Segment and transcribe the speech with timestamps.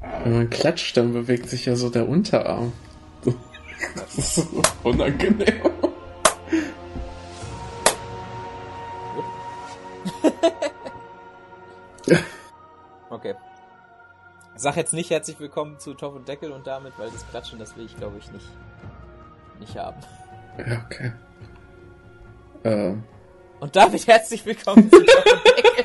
[0.00, 2.72] Wenn man klatscht, dann bewegt sich ja so der Unterarm.
[3.96, 5.60] Das ist so unangenehm.
[13.10, 13.34] Okay.
[14.56, 17.76] Sag jetzt nicht herzlich willkommen zu Topf und Deckel und damit, weil das Klatschen, das
[17.76, 18.46] will ich glaube ich nicht,
[19.60, 20.00] nicht haben.
[20.58, 21.12] Ja, okay.
[22.64, 23.04] Ähm.
[23.60, 25.84] Und damit herzlich willkommen zu Topf und Deckel.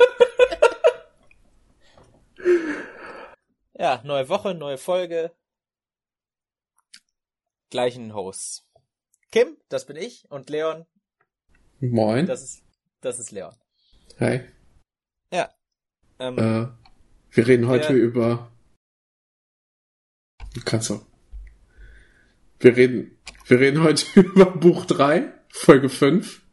[3.80, 5.34] Ja, neue Woche, neue Folge.
[7.70, 8.66] Gleichen Hosts.
[9.30, 10.86] Kim, das bin ich, und Leon,
[11.80, 12.26] Moin.
[12.26, 12.62] das ist,
[13.00, 13.54] das ist Leon.
[14.18, 14.40] Hi.
[15.32, 15.54] Ja.
[16.18, 16.68] Ähm, Äh,
[17.30, 17.98] wir reden heute Ja.
[17.98, 18.52] über.
[20.52, 21.06] Du kannst auch.
[22.58, 23.16] Wir reden,
[23.46, 26.44] wir reden heute über Buch 3, Folge 5.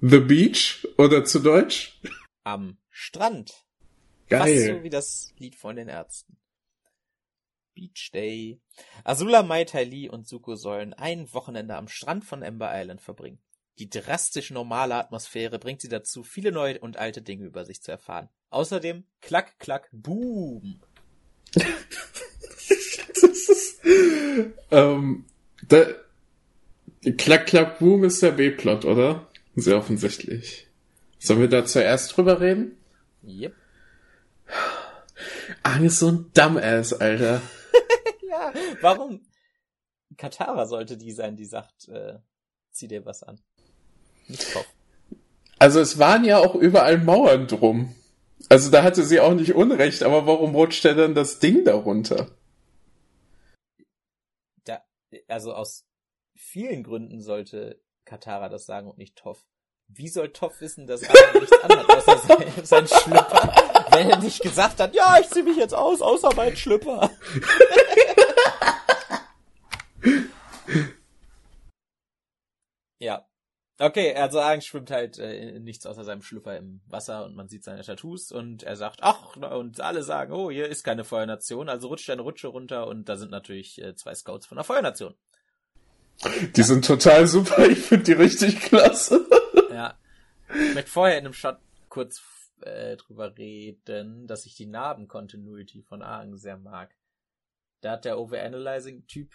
[0.00, 2.00] The Beach oder zu Deutsch?
[2.44, 3.65] am Strand.
[4.28, 4.76] Fast Geil.
[4.76, 6.36] so wie das Lied von den Ärzten.
[7.74, 8.60] Beach Day.
[9.04, 13.38] Azula, Mai Tai Li und Zuko sollen ein Wochenende am Strand von Ember Island verbringen.
[13.78, 17.90] Die drastisch normale Atmosphäre bringt sie dazu, viele neue und alte Dinge über sich zu
[17.90, 18.30] erfahren.
[18.48, 20.80] Außerdem klack, klack, boom.
[21.52, 21.64] das
[23.48, 23.80] ist,
[24.70, 25.26] ähm,
[25.68, 25.84] da,
[27.12, 29.28] Klack, Klack, Boom ist der B-Plot, oder?
[29.54, 30.66] Sehr offensichtlich.
[31.18, 32.76] Sollen wir da zuerst drüber reden?
[33.22, 33.54] Yep.
[35.62, 37.42] Ang ist so ein Dumbass, Alter.
[38.28, 39.24] Ja, warum?
[40.16, 42.18] Katara sollte die sein, die sagt, äh,
[42.70, 43.40] zieh dir was an.
[44.26, 44.66] Nicht Kopf.
[45.58, 47.94] Also es waren ja auch überall Mauern drum.
[48.48, 52.30] Also da hatte sie auch nicht Unrecht, aber warum rutscht er dann das Ding darunter?
[54.64, 54.82] Da,
[55.28, 55.86] also aus
[56.34, 59.46] vielen Gründen sollte Katara das sagen und nicht Toff.
[59.88, 62.18] Wie soll Toff wissen, dass Aang nichts anhat, außer
[62.64, 63.54] sein, sein Schlüpper,
[63.96, 67.10] wenn er nicht gesagt hat, ja, ich zieh mich jetzt aus, außer mein Schlüpper.
[72.98, 73.26] ja.
[73.78, 77.62] Okay, also Aang schwimmt halt äh, nichts außer seinem Schlüpper im Wasser und man sieht
[77.62, 81.88] seine Tattoos und er sagt, ach, und alle sagen, oh, hier ist keine Feuernation, also
[81.88, 85.14] rutscht er eine Rutsche runter und da sind natürlich äh, zwei Scouts von der Feuernation.
[86.56, 89.26] Die sind total super, ich finde die richtig klasse.
[89.70, 89.98] Ja.
[90.48, 91.58] Ich möchte vorher in einem Shot
[91.90, 92.18] kurz
[92.62, 96.94] äh, drüber reden, dass ich die Narben-Continuity von Aang sehr mag.
[97.80, 99.34] Da hat der Overanalyzing-Typ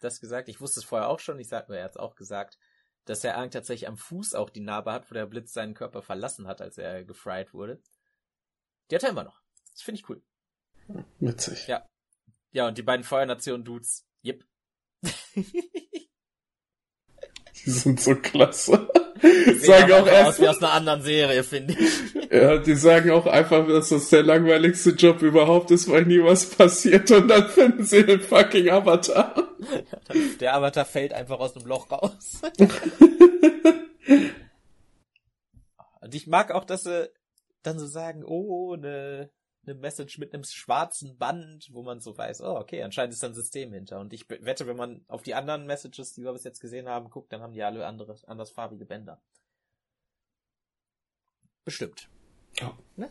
[0.00, 0.48] das gesagt.
[0.48, 2.58] Ich wusste es vorher auch schon, ich sag nur, er hat es auch gesagt,
[3.04, 6.02] dass der Aang tatsächlich am Fuß auch die Narbe hat, wo der Blitz seinen Körper
[6.02, 7.80] verlassen hat, als er gefried wurde.
[8.90, 9.40] Die hat er immer noch.
[9.72, 10.22] Das finde ich cool.
[11.18, 11.66] Witzig.
[11.66, 11.86] Ja.
[12.52, 14.44] Ja, und die beiden Feuernation-Dudes, yep.
[17.64, 18.88] Die sind so klasse.
[19.20, 22.30] Sehen sagen auch erst, aus wie aus einer anderen Serie, finde ich.
[22.30, 26.46] ja, die sagen auch einfach, dass das der langweiligste Job überhaupt ist, weil nie was
[26.46, 29.34] passiert und dann finden sie den fucking Avatar.
[30.40, 32.42] Der Avatar fällt einfach aus dem Loch raus.
[36.06, 37.10] Und ich mag auch, dass sie
[37.64, 39.28] dann so sagen, oh, eine
[39.66, 43.28] ne Message mit einem schwarzen Band, wo man so weiß, oh, okay, anscheinend ist da
[43.28, 44.00] ein System hinter.
[44.00, 47.10] Und ich wette, wenn man auf die anderen Messages, die wir bis jetzt gesehen haben,
[47.10, 49.20] guckt, dann haben die alle andere, andersfarbige Bänder.
[51.64, 52.08] Bestimmt.
[52.60, 52.78] Ja.
[52.96, 53.10] Ne?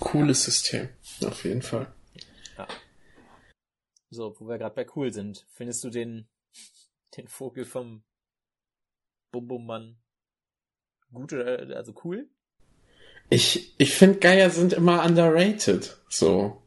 [0.00, 0.88] Cooles System,
[1.24, 1.92] auf jeden Fall.
[4.10, 5.46] So, wo wir gerade bei cool sind.
[5.50, 6.28] Findest du den,
[7.16, 8.04] den Vogel vom
[9.32, 9.98] Bum Bum Mann
[11.12, 12.28] gut oder, also cool?
[13.28, 16.62] Ich, ich finde Geier sind immer underrated, so.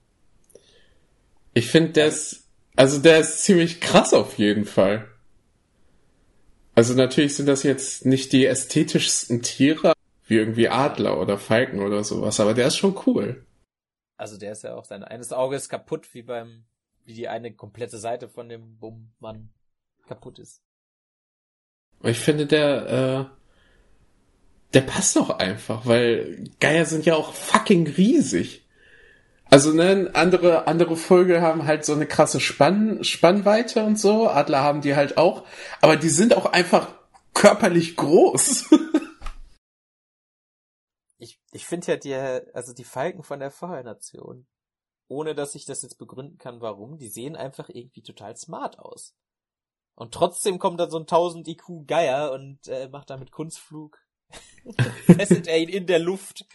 [1.54, 5.08] Ich finde, der ist, also der ist ziemlich krass auf jeden Fall.
[6.76, 9.94] Also natürlich sind das jetzt nicht die ästhetischsten Tiere,
[10.28, 13.46] wie irgendwie Adler oder Falken oder sowas, aber der ist schon cool.
[14.16, 16.66] Also der ist ja auch sein eines Auge ist kaputt, wie beim,
[17.06, 19.50] wie die eine komplette Seite von dem Bum Mann
[20.08, 20.62] kaputt ist.
[22.04, 23.39] Ich finde, der, äh,
[24.74, 28.66] der passt doch einfach, weil Geier sind ja auch fucking riesig.
[29.52, 34.30] Also, ne, andere, andere Vögel haben halt so eine krasse Spann, Spannweite und so.
[34.30, 35.44] Adler haben die halt auch.
[35.82, 36.94] Aber die sind auch einfach
[37.34, 38.70] körperlich groß.
[41.22, 42.16] Ich, ich finde ja die,
[42.56, 44.48] also die Falken von der Feuernation,
[45.10, 49.14] ohne dass ich das jetzt begründen kann, warum, die sehen einfach irgendwie total smart aus.
[49.96, 54.00] Und trotzdem kommt da so ein 1000 IQ Geier und äh, macht damit Kunstflug.
[55.06, 56.46] Fesselt er ihn in der Luft.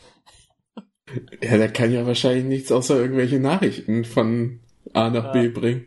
[1.43, 4.61] ja, der kann ja wahrscheinlich nichts außer irgendwelche Nachrichten von
[4.93, 5.51] A nach B Ja.
[5.51, 5.87] bringen.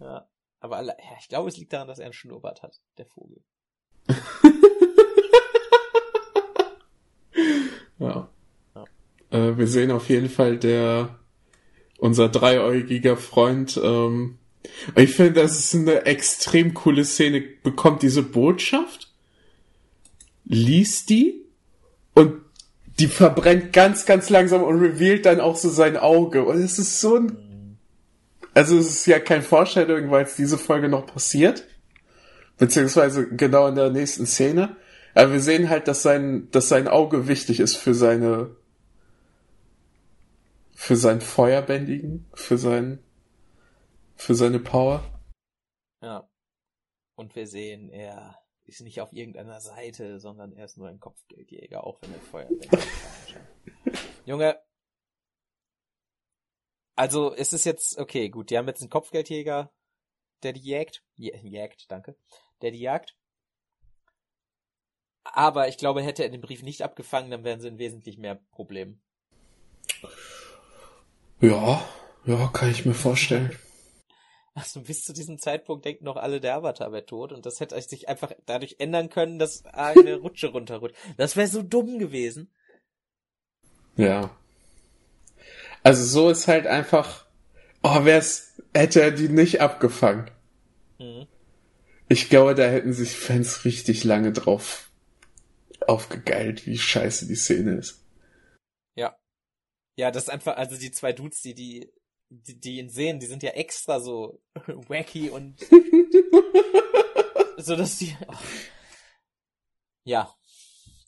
[0.00, 0.28] Ja.
[0.60, 3.42] Aber alle, ja, ich glaube, es liegt daran, dass er einen Schnurrbart hat, der Vogel.
[7.98, 8.28] Ja.
[8.74, 8.84] Ja.
[9.30, 11.18] Äh, wir sehen auf jeden Fall, der
[11.98, 13.80] unser dreiäugiger Freund.
[13.82, 14.38] Ähm,
[14.96, 17.40] ich finde, das ist eine extrem coole Szene.
[17.40, 19.13] Bekommt diese Botschaft,
[20.44, 21.44] liest die
[22.14, 22.42] und
[22.98, 26.44] die verbrennt ganz, ganz langsam und revealt dann auch so sein Auge.
[26.44, 27.78] Und es ist so ein.
[28.54, 31.66] Also es ist ja kein Foreshadowing, weil es diese Folge noch passiert.
[32.56, 34.76] Beziehungsweise genau in der nächsten Szene.
[35.14, 38.54] Aber wir sehen halt, dass sein, dass sein Auge wichtig ist für seine,
[40.72, 43.00] für sein Feuerbändigen, für sein,
[44.14, 45.02] für seine Power.
[46.00, 46.28] Ja.
[47.16, 51.84] Und wir sehen, er ist nicht auf irgendeiner Seite, sondern er ist nur ein Kopfgeldjäger,
[51.84, 53.34] auch wenn er ist.
[54.24, 54.58] Junge.
[56.96, 59.72] Also, es ist jetzt, okay, gut, die haben jetzt einen Kopfgeldjäger,
[60.42, 61.02] der die jägt.
[61.16, 62.16] Jägt, danke.
[62.62, 63.16] Der die jagt.
[65.24, 68.36] Aber ich glaube, hätte er den Brief nicht abgefangen, dann wären sie in wesentlich mehr
[68.52, 69.02] Problemen.
[71.40, 71.86] Ja,
[72.24, 73.58] ja, kann ich mir vorstellen.
[74.54, 77.80] Also bis zu diesem Zeitpunkt denken noch alle, der Avatar wäre tot und das hätte
[77.82, 80.96] sich einfach dadurch ändern können, dass eine Rutsche runterrutscht.
[81.16, 82.52] Das wäre so dumm gewesen.
[83.96, 84.30] Ja.
[85.82, 87.26] Also so ist halt einfach,
[87.82, 90.30] oh, wär's, hätte er die nicht abgefangen.
[90.98, 91.26] Mhm.
[92.08, 94.90] Ich glaube, da hätten sich Fans richtig lange drauf
[95.80, 98.04] aufgegeilt, wie scheiße die Szene ist.
[98.94, 99.18] Ja.
[99.96, 101.92] Ja, das ist einfach, also die zwei Dudes, die, die,
[102.42, 104.40] die, die ihn sehen, die sind ja extra so
[104.88, 105.60] wacky und
[107.56, 108.34] so, dass die, oh.
[110.04, 110.34] ja.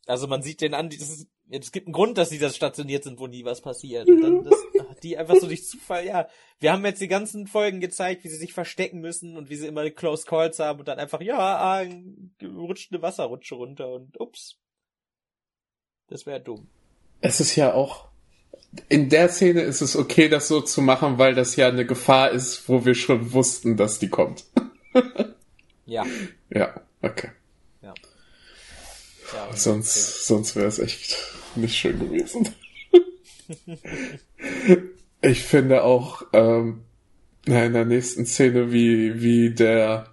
[0.07, 3.05] Also man sieht den an, das ist, es gibt einen Grund, dass sie das stationiert
[3.05, 4.09] sind, wo nie was passiert.
[4.09, 4.55] Und dann das,
[5.03, 6.29] die einfach so durch Zufall, ja.
[6.59, 9.67] Wir haben jetzt die ganzen Folgen gezeigt, wie sie sich verstecken müssen und wie sie
[9.67, 11.85] immer Close Calls haben und dann einfach, ja, ah,
[12.43, 14.59] rutscht eine Wasserrutsche runter und ups.
[16.09, 16.69] Das wäre dumm.
[17.21, 18.09] Es ist ja auch,
[18.89, 22.31] in der Szene ist es okay, das so zu machen, weil das ja eine Gefahr
[22.31, 24.45] ist, wo wir schon wussten, dass die kommt.
[25.87, 26.05] ja.
[26.51, 27.31] Ja, okay.
[27.83, 27.95] Ja.
[29.33, 30.19] ja sonst, okay.
[30.25, 31.17] sonst wäre es echt
[31.55, 32.49] nicht schön gewesen.
[35.23, 36.83] ich finde auch ähm,
[37.47, 40.09] in der nächsten Szene, wie, wie der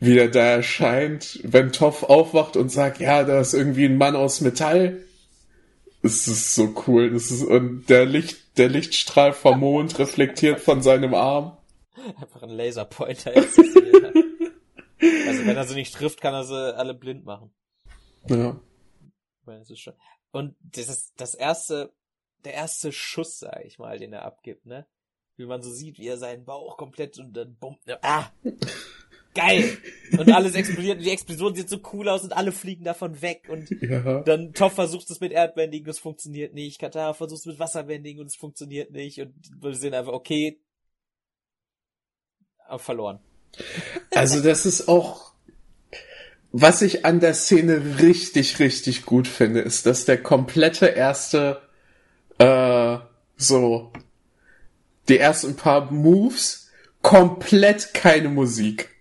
[0.00, 4.14] wie der da erscheint, wenn Toff aufwacht und sagt, ja, da ist irgendwie ein Mann
[4.14, 4.98] aus Metall.
[6.02, 7.10] Es ist so cool.
[7.10, 11.56] Das ist, und der Licht, der Lichtstrahl vom Mond reflektiert von seinem Arm.
[12.20, 14.12] Einfach ein Laserpointer ist das hier.
[15.00, 17.52] Also wenn er sie nicht trifft, kann er sie alle blind machen.
[18.28, 18.58] Ja.
[20.32, 21.92] Und das ist das erste,
[22.44, 24.86] der erste Schuss, sag ich mal, den er abgibt, ne?
[25.36, 27.80] Wie man so sieht, wie er seinen Bauch komplett und dann bombt.
[28.02, 28.32] Ah!
[29.38, 29.78] Geil.
[30.12, 33.42] Und alles explodiert und die Explosion sieht so cool aus und alle fliegen davon weg
[33.48, 34.22] und ja.
[34.22, 36.80] dann Toff versucht es mit Erdbändigen und es funktioniert nicht.
[36.80, 40.60] Katar versucht es mit Wasserbändigen und es funktioniert nicht und wir sehen einfach, okay,
[42.76, 43.20] verloren.
[44.14, 45.32] Also das ist auch,
[46.52, 51.62] was ich an der Szene richtig, richtig gut finde, ist, dass der komplette erste,
[52.38, 52.98] äh,
[53.36, 53.92] so,
[55.08, 56.70] die ersten paar Moves
[57.00, 58.97] komplett keine Musik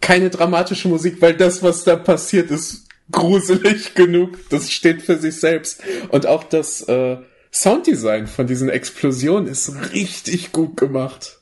[0.00, 4.48] keine dramatische Musik, weil das, was da passiert, ist gruselig genug.
[4.50, 5.82] Das steht für sich selbst.
[6.08, 7.18] Und auch das äh,
[7.52, 11.40] Sounddesign von diesen Explosionen ist richtig gut gemacht.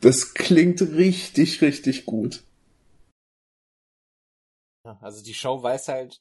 [0.00, 2.44] Das klingt richtig, richtig gut.
[5.00, 6.20] Also die Show weiß halt,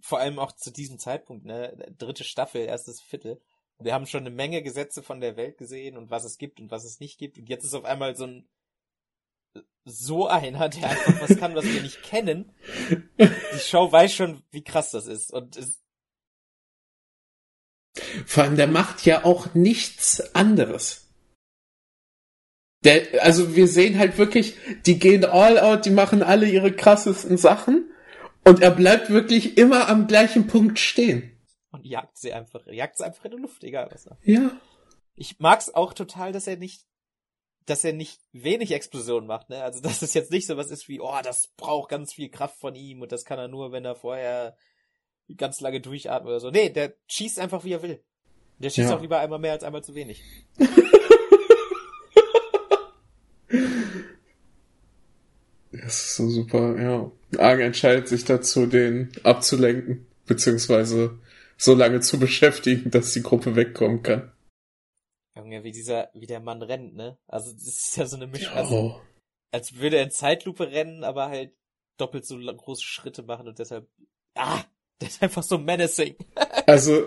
[0.00, 3.40] vor allem auch zu diesem Zeitpunkt, ne, dritte Staffel, erstes Viertel,
[3.78, 6.70] wir haben schon eine Menge Gesetze von der Welt gesehen und was es gibt und
[6.70, 7.38] was es nicht gibt.
[7.38, 8.48] Und jetzt ist auf einmal so ein
[9.84, 12.52] so einer, der einfach was kann, was wir nicht kennen.
[13.18, 15.32] Die Show weiß schon, wie krass das ist.
[15.32, 15.80] Und es
[18.26, 21.06] Vor allem, der macht ja auch nichts anderes.
[22.84, 27.36] Der, also wir sehen halt wirklich, die gehen all out, die machen alle ihre krassesten
[27.36, 27.90] Sachen
[28.44, 31.32] und er bleibt wirklich immer am gleichen Punkt stehen.
[31.70, 34.18] Und jagt sie einfach, jagt sie einfach in die Luft, egal was er.
[34.22, 34.50] Ja.
[35.14, 36.84] Ich mag's auch total, dass er nicht
[37.66, 39.62] dass er nicht wenig Explosionen macht, ne?
[39.62, 42.58] Also dass es jetzt nicht so was ist wie, oh, das braucht ganz viel Kraft
[42.58, 44.56] von ihm und das kann er nur, wenn er vorher
[45.36, 46.50] ganz lange durchatmet oder so.
[46.50, 48.02] Nee, der schießt einfach wie er will.
[48.58, 48.96] Der schießt ja.
[48.96, 50.22] auch lieber einmal mehr als einmal zu wenig.
[55.86, 57.12] Das ist so super, ja.
[57.38, 61.18] Arg entscheidet sich dazu, den abzulenken, beziehungsweise
[61.56, 64.32] so lange zu beschäftigen, dass die Gruppe wegkommen kann.
[65.36, 67.18] Junge, wie dieser, wie der Mann rennt, ne?
[67.26, 68.54] Also, das ist ja so eine Mischung.
[68.54, 69.00] Also,
[69.52, 71.52] als würde er in Zeitlupe rennen, aber halt
[71.98, 73.86] doppelt so große Schritte machen und deshalb,
[74.34, 74.62] ah,
[75.00, 76.16] der ist einfach so menacing.
[76.66, 77.04] also,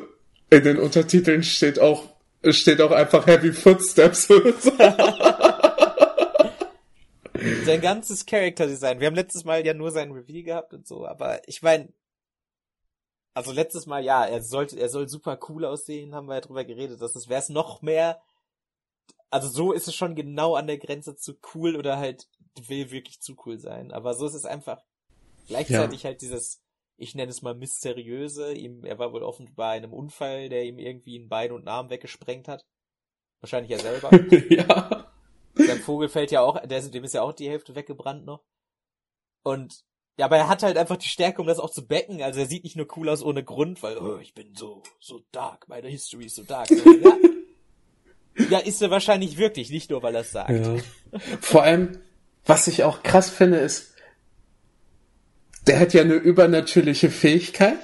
[0.49, 2.03] in den Untertiteln steht auch,
[2.43, 4.27] steht auch einfach Heavy Footsteps.
[7.65, 8.99] sein ganzes Character Design.
[8.99, 11.89] Wir haben letztes Mal ja nur sein Reveal gehabt und so, aber ich meine,
[13.33, 16.65] also letztes Mal ja, er sollte, er soll super cool aussehen, haben wir ja drüber
[16.65, 18.21] geredet, dass das wäre es noch mehr.
[19.29, 22.27] Also so ist es schon genau an der Grenze zu cool oder halt
[22.67, 23.91] will wirklich zu cool sein.
[23.91, 24.81] Aber so ist es einfach
[25.47, 26.09] gleichzeitig ja.
[26.09, 26.61] halt dieses,
[26.97, 28.53] ich nenne es mal mysteriöse.
[28.53, 31.67] Ihm, er war wohl offen bei einem Unfall, der ihm irgendwie ein Bein und einen
[31.67, 32.65] Arm weggesprengt hat.
[33.41, 34.09] Wahrscheinlich er selber.
[34.49, 35.11] ja.
[35.53, 38.43] Sein Vogel fällt ja auch, der, dem ist ja auch die Hälfte weggebrannt noch.
[39.43, 39.83] Und
[40.19, 42.21] ja, aber er hat halt einfach die Stärke, um das auch zu becken.
[42.21, 45.21] Also er sieht nicht nur cool aus ohne Grund, weil oh, ich bin so so
[45.31, 46.67] dark, meine History ist so dark.
[48.49, 50.49] Ja, ist er wahrscheinlich wirklich, nicht nur weil er es sagt.
[50.49, 50.77] Ja.
[51.41, 51.99] Vor allem,
[52.45, 53.95] was ich auch krass finde, ist,
[55.67, 57.77] der hat ja eine übernatürliche Fähigkeit,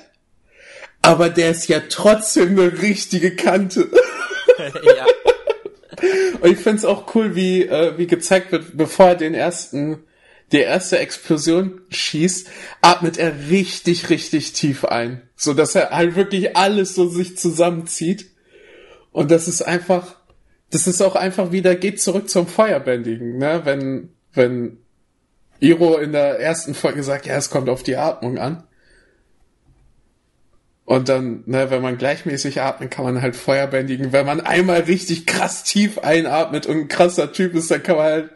[1.02, 3.92] aber der ist ja trotzdem eine richtige Kante.
[4.86, 5.06] ja.
[6.40, 10.06] Und ich find's auch cool, wie, äh, wie gezeigt wird, bevor er den ersten,
[10.52, 12.50] die erste Explosion schießt,
[12.82, 15.22] atmet er richtig, richtig tief ein.
[15.36, 18.32] So dass er halt wirklich alles so sich zusammenzieht.
[19.12, 20.16] Und das ist einfach,
[20.70, 23.62] das ist auch einfach wieder, geht zurück zum Feuerbändigen, ne?
[23.64, 24.78] Wenn, wenn
[25.60, 28.64] Iro in der ersten Folge sagt, ja, es kommt auf die Atmung an.
[30.86, 34.14] Und dann, ne, wenn man gleichmäßig atmet, kann man halt Feuer bändigen.
[34.14, 38.06] Wenn man einmal richtig krass tief einatmet und ein krasser Typ ist, dann kann man
[38.06, 38.30] halt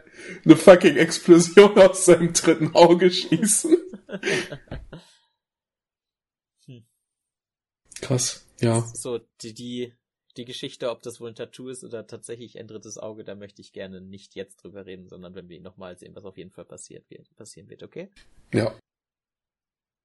[0.44, 3.76] eine fucking Explosion aus seinem dritten Auge schießen.
[6.66, 6.84] Hm.
[8.00, 8.80] Krass, ja.
[8.94, 9.94] So, die, die,
[10.36, 13.62] die Geschichte, ob das wohl ein Tattoo ist oder tatsächlich ein drittes Auge, da möchte
[13.62, 16.50] ich gerne nicht jetzt drüber reden, sondern wenn wir ihn nochmal sehen, was auf jeden
[16.50, 18.10] Fall passiert wird, passieren wird, okay?
[18.52, 18.78] Ja.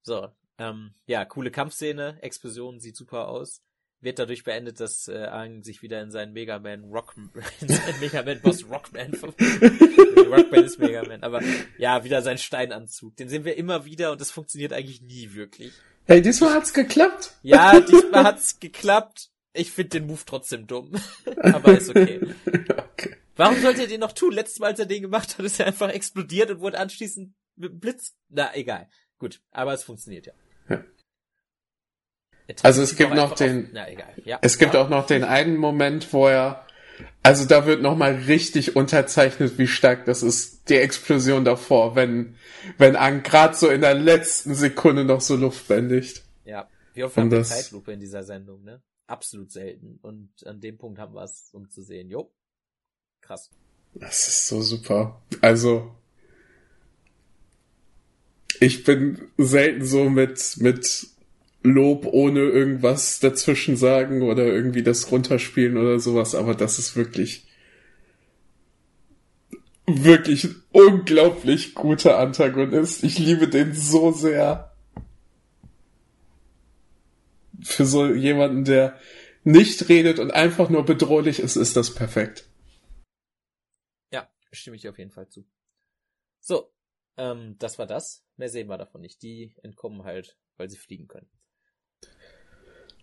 [0.02, 3.62] So, ähm, ja, coole Kampfszene, Explosion, sieht super aus.
[4.00, 7.14] Wird dadurch beendet, dass äh, Aang sich wieder in seinen Mega Man Rock,
[7.60, 11.40] in seinen Mega Man Boss Rockman Rockman ist Mega Man, aber
[11.78, 13.16] ja, wieder sein Steinanzug.
[13.16, 15.72] Den sehen wir immer wieder und das funktioniert eigentlich nie wirklich.
[16.04, 17.32] Hey, diesmal hat's geklappt.
[17.42, 19.30] Ja, diesmal hat's geklappt.
[19.52, 20.92] Ich finde den Move trotzdem dumm.
[21.42, 22.20] aber ist okay.
[22.46, 23.16] okay.
[23.34, 24.32] Warum sollte er den noch tun?
[24.32, 27.80] Letztes Mal, als er den gemacht hat, ist er einfach explodiert und wurde anschließend mit
[27.80, 28.14] Blitz.
[28.28, 28.88] Na, egal.
[29.18, 30.32] Gut, aber es funktioniert ja.
[30.68, 30.84] ja.
[32.62, 34.12] Also es gibt noch den, na, egal.
[34.24, 34.38] Ja.
[34.42, 34.82] es gibt ja.
[34.82, 36.64] auch noch den einen Moment, wo er,
[37.22, 42.36] also da wird nochmal richtig unterzeichnet, wie stark das ist, die Explosion davor, wenn,
[42.78, 46.22] wenn Ang gerade so in der letzten Sekunde noch so Luft bändigt.
[46.44, 48.80] Ja, wie oft haben wir Zeitlupe in dieser Sendung, ne?
[49.08, 49.98] Absolut selten.
[50.02, 52.32] Und an dem Punkt haben wir es, um zu sehen, jo,
[53.20, 53.50] krass.
[53.94, 55.22] Das ist so super.
[55.40, 55.94] Also,
[58.60, 61.08] ich bin selten so mit, mit
[61.66, 67.46] Lob ohne irgendwas dazwischen sagen oder irgendwie das runterspielen oder sowas, aber das ist wirklich,
[69.86, 73.04] wirklich unglaublich guter Antagonist.
[73.04, 74.72] Ich liebe den so sehr.
[77.62, 78.98] Für so jemanden, der
[79.44, 82.48] nicht redet und einfach nur bedrohlich ist, ist das perfekt.
[84.12, 85.46] Ja, stimme ich auf jeden Fall zu.
[86.40, 86.72] So,
[87.16, 88.24] ähm, das war das.
[88.36, 89.22] Mehr sehen wir davon nicht.
[89.22, 91.28] Die entkommen halt, weil sie fliegen können.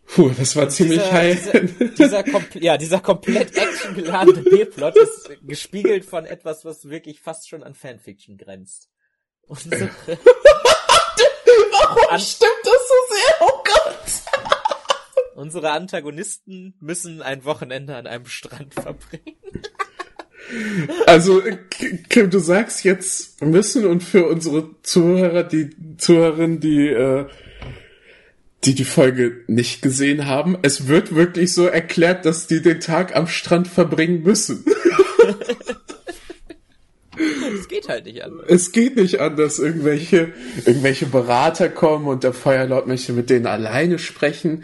[0.05, 1.51] Puh, das war ziemlich dieser, high.
[1.51, 7.63] Dieser, dieser ja, dieser komplett actiongeladene B-Plot ist gespiegelt von etwas, was wirklich fast schon
[7.63, 8.89] an Fanfiction grenzt.
[9.47, 9.89] Unsere
[11.71, 13.35] Warum an stimmt das so sehr?
[13.41, 13.93] Oh Gott!
[15.35, 19.37] Unsere Antagonisten müssen ein Wochenende an einem Strand verbringen.
[21.07, 21.41] Also,
[22.09, 27.27] Kim, du sagst jetzt müssen und für unsere Zuhörer, die Zuhörerinnen, die äh,
[28.65, 33.15] die die Folge nicht gesehen haben, es wird wirklich so erklärt, dass die den Tag
[33.15, 34.63] am Strand verbringen müssen.
[37.59, 38.45] es geht halt nicht anders.
[38.47, 39.59] Es geht nicht anders.
[39.59, 40.33] Irgendwelche,
[40.65, 44.63] irgendwelche Berater kommen und der Feuerlord möchte mit denen alleine sprechen.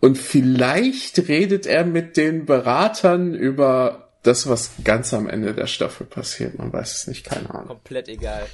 [0.00, 6.06] Und vielleicht redet er mit den Beratern über das, was ganz am Ende der Staffel
[6.06, 6.58] passiert.
[6.58, 7.68] Man weiß es nicht, keine Ahnung.
[7.68, 8.46] Komplett egal.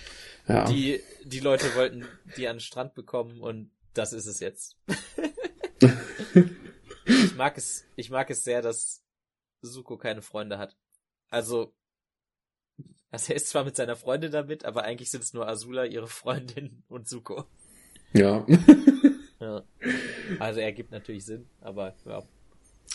[0.47, 0.65] Ja.
[0.65, 2.07] Die, die Leute wollten
[2.37, 4.76] die an den Strand bekommen und das ist es jetzt.
[7.05, 9.02] ich mag es, ich mag es sehr, dass
[9.61, 10.76] Suko keine Freunde hat.
[11.31, 11.75] Also,
[13.11, 16.07] also er ist zwar mit seiner Freundin damit, aber eigentlich sind es nur Azula, ihre
[16.07, 17.45] Freundin und Suko.
[18.12, 18.47] Ja.
[19.40, 19.64] ja.
[20.38, 22.23] Also er gibt natürlich Sinn, aber ja.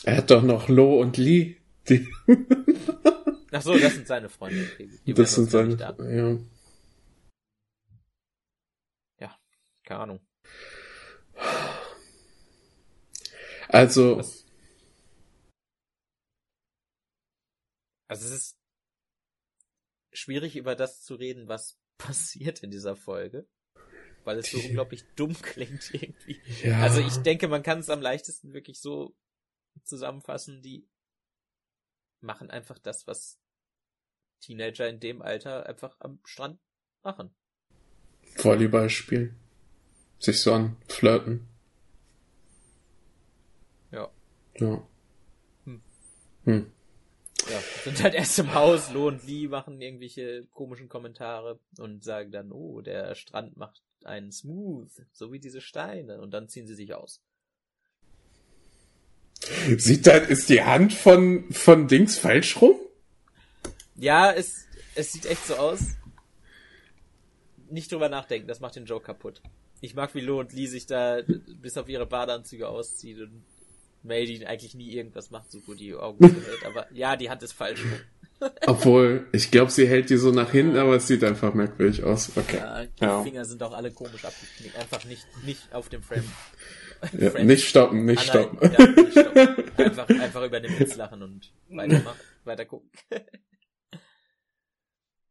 [0.06, 1.58] Er hat doch noch Lo und Lee.
[1.90, 2.08] Die
[3.52, 4.66] Ach so, das sind seine Freunde.
[5.06, 6.38] Die das sind seine, ja.
[9.20, 9.38] Ja,
[9.84, 10.20] keine Ahnung.
[13.68, 14.18] Also.
[14.18, 14.46] Was?
[18.08, 18.58] Also es ist
[20.12, 23.48] schwierig über das zu reden, was passiert in dieser Folge,
[24.24, 26.42] weil es so unglaublich dumm klingt irgendwie.
[26.62, 26.82] Ja.
[26.82, 29.16] Also ich denke, man kann es am leichtesten wirklich so
[29.86, 30.88] zusammenfassen, die
[32.22, 33.40] machen einfach das, was
[34.42, 36.60] Teenager in dem Alter einfach am Strand
[37.02, 37.34] machen.
[38.36, 39.43] Volleyball spielen.
[40.24, 41.46] Sich so an, flirten.
[43.92, 44.10] Ja.
[44.58, 44.82] Ja.
[45.66, 45.82] Hm.
[46.46, 46.72] Hm.
[47.50, 52.32] Ja, sind halt erst im Haus, Lo und Lee machen irgendwelche komischen Kommentare und sagen
[52.32, 56.22] dann, oh, der Strand macht einen smooth, so wie diese Steine.
[56.22, 57.22] Und dann ziehen sie sich aus.
[59.76, 62.80] Sieht dann, ist die Hand von, von Dings falsch rum?
[63.96, 65.82] Ja, es, es sieht echt so aus.
[67.70, 69.42] Nicht drüber nachdenken, das macht den Joke kaputt.
[69.84, 71.20] Ich mag, wie Lo und Lee sich da
[71.62, 73.44] bis auf ihre Badeanzüge auszieht und
[74.02, 76.66] May, die eigentlich nie irgendwas macht, so gut die Augen behält.
[76.66, 77.84] Aber ja, die Hand ist falsch.
[78.66, 82.32] Obwohl, ich glaube, sie hält die so nach hinten, aber es sieht einfach merkwürdig aus.
[82.38, 82.58] Okay.
[82.58, 83.24] Ja, die Ja.
[83.24, 84.78] Finger sind auch alle komisch abgeknickt.
[84.78, 86.24] Einfach nicht, nicht auf dem Frame.
[87.20, 88.60] Ja, Frame nicht stoppen, nicht stoppen.
[88.60, 88.96] anhalten.
[88.96, 89.72] Ja, nicht stoppen.
[89.76, 92.90] Einfach, einfach über den Witz lachen und weitermachen, weiter gucken.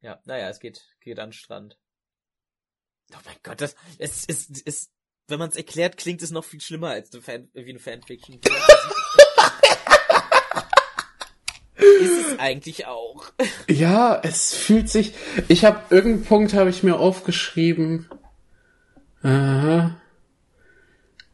[0.03, 1.79] ja, naja, es geht, geht an den Strand.
[3.15, 4.91] Oh mein Gott, das, es ist, es,
[5.29, 8.41] wenn man es erklärt, klingt es noch viel schlimmer als eine Fan, wie eine Fanfiction.
[11.77, 13.25] ist es eigentlich auch.
[13.69, 15.15] Ja, es fühlt sich.
[15.49, 18.09] Ich habe irgendeinen Punkt habe ich mir aufgeschrieben.
[19.23, 19.97] Aha.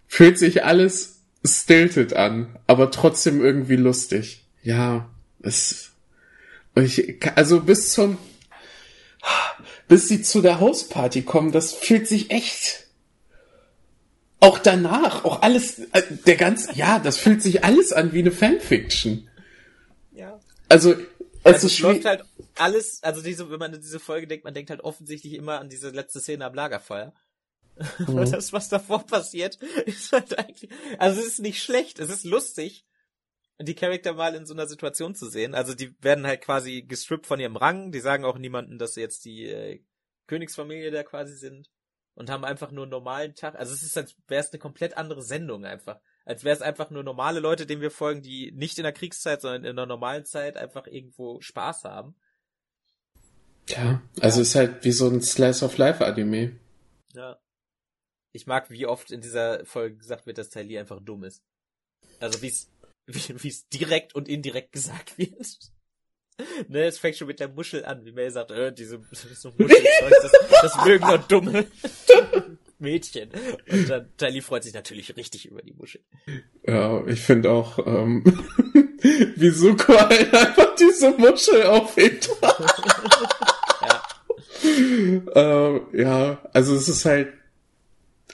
[0.06, 4.47] Fühlt sich alles stilted an, aber trotzdem irgendwie lustig.
[4.62, 5.92] Ja, es.
[6.75, 8.18] Ich, also bis zum.
[9.88, 12.87] Bis sie zu der Hausparty kommen, das fühlt sich echt.
[14.40, 18.30] Auch danach, auch alles, äh, der ganz, ja, das fühlt sich alles an wie eine
[18.30, 19.28] Fanfiction.
[20.12, 20.38] Ja.
[20.68, 21.06] Also, es
[21.44, 22.25] Also ist es läuft halt
[22.56, 25.69] alles, also diese, wenn man an diese Folge denkt, man denkt halt offensichtlich immer an
[25.69, 27.14] diese letzte Szene am Lagerfeuer.
[28.06, 28.30] Aber Mhm.
[28.30, 32.84] das, was davor passiert, ist halt eigentlich, also es ist nicht schlecht, es ist lustig,
[33.60, 35.54] die Charakter mal in so einer Situation zu sehen.
[35.54, 39.00] Also die werden halt quasi gestrippt von ihrem Rang, die sagen auch niemandem, dass sie
[39.00, 39.82] jetzt die äh,
[40.26, 41.68] Königsfamilie da quasi sind
[42.14, 43.56] und haben einfach nur einen normalen Tag.
[43.56, 46.00] Also es ist, als wäre es eine komplett andere Sendung einfach.
[46.25, 49.40] Als wäre es einfach nur normale Leute, denen wir folgen, die nicht in der Kriegszeit,
[49.40, 52.14] sondern in der normalen Zeit einfach irgendwo Spaß haben.
[53.68, 56.58] Ja, also ist halt wie so ein Slice of Life Anime.
[57.14, 57.38] Ja.
[58.32, 61.42] Ich mag, wie oft in dieser Folge gesagt wird, dass Tali einfach dumm ist.
[62.21, 62.71] Also wie es
[63.08, 65.58] wie es direkt und indirekt gesagt wird.
[66.68, 70.12] Ne, es fängt schon mit der Muschel an, wie Mel sagt, äh, diese so Muschelzeug,
[70.23, 71.66] das, das mögen nur dumme
[72.78, 73.30] Mädchen.
[73.68, 76.00] Und dann Tali freut sich natürlich richtig über die Muschel.
[76.64, 78.23] Ja, ich finde auch, ähm,
[79.36, 82.30] wie Suko halt einfach diese Muschel aufhebt.
[83.80, 85.30] Ja.
[85.36, 87.32] ähm, ja, also es ist halt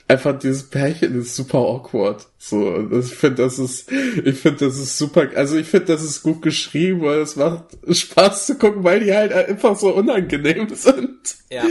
[0.09, 2.27] einfach dieses Pärchen ist super awkward.
[2.39, 6.23] So, ich finde, das ist, ich finde, das ist super, also ich finde, das ist
[6.23, 11.37] gut geschrieben, weil es macht Spaß zu gucken, weil die halt einfach so unangenehm sind.
[11.51, 11.67] Ja.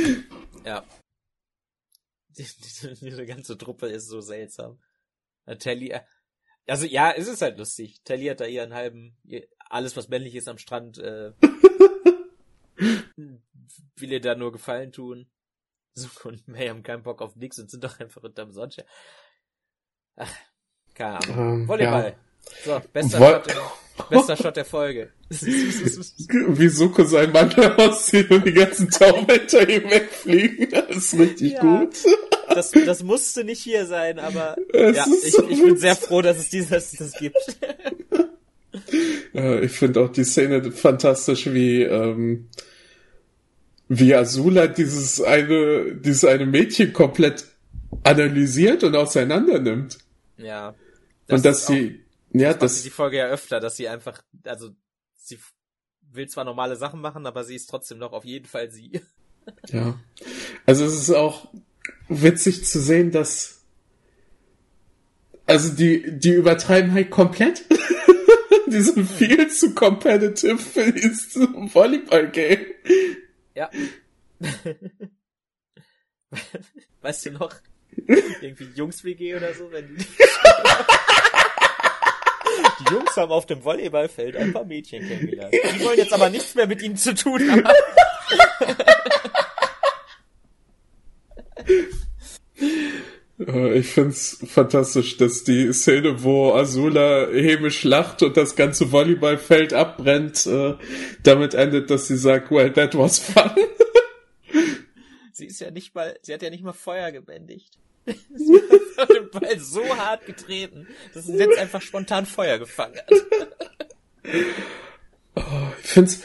[0.66, 0.84] Ja.
[2.38, 4.80] Die, diese, diese ganze Truppe ist so seltsam.
[5.60, 5.94] Telly,
[6.68, 8.02] also ja, es ist halt lustig.
[8.04, 9.18] Telly hat da ihren halben,
[9.70, 11.34] alles was männlich ist am Strand, äh,
[13.98, 15.28] will ihr da nur Gefallen tun.
[15.96, 18.86] Suko und May haben keinen Bock auf nix und sind doch einfach unterm Sonnenschein.
[20.16, 20.32] Ach,
[20.94, 21.62] keine Ahnung.
[21.62, 22.16] Ähm, Volleyball.
[22.66, 25.12] So, bester, Vol- Shot, im, bester Shot der Folge.
[25.30, 30.70] Wie Suko sein Mantel aussieht und die ganzen Tauben hinter ihm wegfliegen.
[30.70, 31.62] Das ist richtig Ja.
[31.62, 31.96] gut.
[32.50, 36.22] Das, das musste nicht hier sein, aber Es ja, ich, so ich bin sehr froh,
[36.22, 37.38] dass es dieses das gibt.
[39.34, 42.50] Ja, ich finde auch die Szene fantastisch, wie, ähm,
[44.00, 47.46] wie Azula dieses eine, dieses eine Mädchen komplett
[48.04, 49.98] analysiert und auseinander nimmt.
[50.38, 50.74] Ja.
[51.30, 54.72] und dass sie, ja, das das, die Folge ja öfter, dass sie einfach, also
[55.16, 55.40] sie
[56.12, 59.02] will zwar normale Sachen machen, aber sie ist trotzdem noch auf jeden Fall sie.
[59.68, 60.00] ja.
[60.66, 61.50] Also es ist auch
[62.10, 63.64] witzig zu sehen, dass,
[65.46, 67.64] also die, die übertreiben halt komplett.
[68.68, 72.66] die sind viel zu competitive für dieses Volleyball-Game.
[73.56, 73.70] Ja.
[77.02, 77.56] weißt du noch?
[78.42, 80.06] Irgendwie Jungs-WG oder so, wenn die...
[82.80, 85.54] Die Jungs haben auf dem Volleyballfeld ein paar Mädchen kennengelernt.
[85.54, 87.64] Die wollen jetzt aber nichts mehr mit ihnen zu tun haben.
[93.54, 100.46] Ich find's fantastisch, dass die Szene, wo Azula hämisch lacht und das ganze Volleyballfeld abbrennt,
[100.46, 100.76] äh,
[101.24, 103.52] damit endet, dass sie sagt, well, that was fun.
[105.36, 107.80] Sie ist ja nicht mal, sie hat ja nicht mal Feuer gebändigt.
[108.06, 108.62] sie
[108.98, 113.10] hat den Ball so hart getreten, dass sie jetzt einfach spontan Feuer gefangen hat.
[115.36, 116.22] oh, ich find's,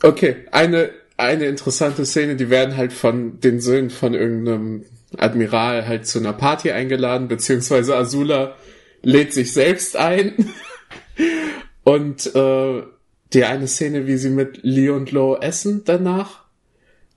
[0.00, 4.84] okay, eine, eine interessante Szene, die werden halt von den Söhnen von irgendeinem
[5.18, 8.56] Admiral halt zu einer Party eingeladen, beziehungsweise Azula
[9.02, 10.50] lädt sich selbst ein.
[11.84, 12.82] und äh,
[13.32, 16.44] die eine Szene, wie sie mit Lee und Lo essen danach.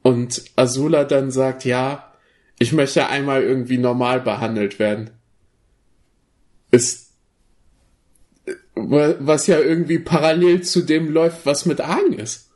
[0.02, 2.14] Und Azula dann sagt, ja,
[2.60, 5.12] ich möchte einmal irgendwie normal behandelt werden.
[6.72, 7.06] Ist
[8.76, 12.52] was ja irgendwie parallel zu dem läuft, was mit Argen ist.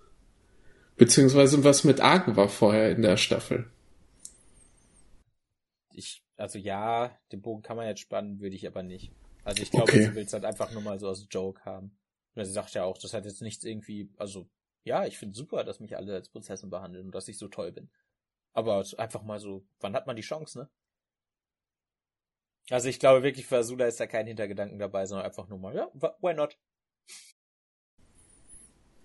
[0.97, 3.65] Beziehungsweise was mit Argen war vorher in der Staffel
[6.39, 9.13] also ja, den Bogen kann man jetzt spannen, würde ich aber nicht.
[9.43, 9.99] Also ich glaube, Okay.
[9.99, 11.97] sie will es halt einfach nur mal so als Joke haben.
[12.35, 14.49] Und sie sagt ja auch, das hat jetzt nichts irgendwie, also
[14.83, 17.71] ja, ich finde super, dass mich alle als Prinzessin behandeln und dass ich so toll
[17.71, 17.89] bin.
[18.53, 20.69] Aber einfach mal so, wann hat man die Chance, ne?
[22.71, 25.75] Also ich glaube wirklich, für Azula ist da kein Hintergedanken dabei, sondern einfach nur mal,
[25.75, 26.57] ja, wh- why not?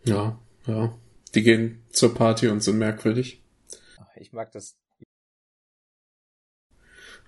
[0.04, 0.98] Ja, ja.
[1.34, 3.42] Die gehen zur Party und sind merkwürdig.
[4.16, 4.76] Ich mag das.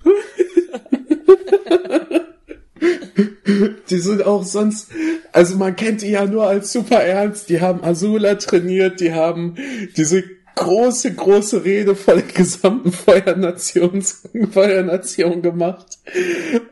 [3.91, 4.91] Die sind auch sonst,
[5.33, 7.49] also man kennt die ja nur als super ernst.
[7.49, 9.57] Die haben Azula trainiert, die haben
[9.97, 10.25] diese
[10.57, 15.99] große, große Rede vor der gesamten Feuernations, Feuernation gemacht.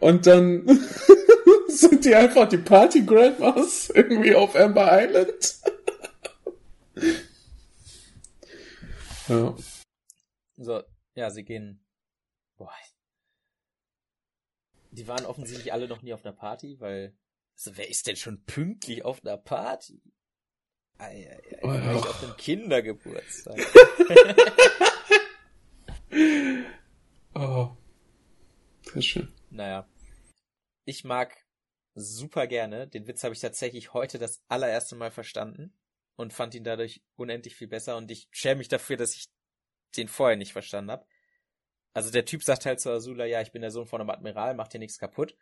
[0.00, 0.66] Und dann
[1.68, 5.58] sind die einfach die Party Grandmas irgendwie auf Amber Island.
[9.28, 9.54] ja.
[10.56, 10.82] So,
[11.14, 11.84] ja, sie gehen.
[12.56, 12.70] Boah.
[14.94, 17.16] Die waren offensichtlich alle noch nie auf einer Party, weil.
[17.56, 20.02] Also, wer ist denn schon pünktlich auf einer Party?
[20.98, 23.56] Ei, ei, ei, Oh, auf einem Kindergeburtstag.
[27.34, 27.70] Oh.
[28.92, 29.32] Sehr schön.
[29.50, 29.88] naja.
[30.84, 31.36] Ich mag
[31.94, 32.86] super gerne.
[32.86, 35.72] Den Witz habe ich tatsächlich heute das allererste Mal verstanden
[36.16, 39.26] und fand ihn dadurch unendlich viel besser und ich schäme mich dafür, dass ich
[39.96, 41.06] den vorher nicht verstanden habe.
[41.94, 44.54] Also der Typ sagt halt zu Azula, ja, ich bin der Sohn von einem Admiral,
[44.54, 45.34] mach dir nichts kaputt.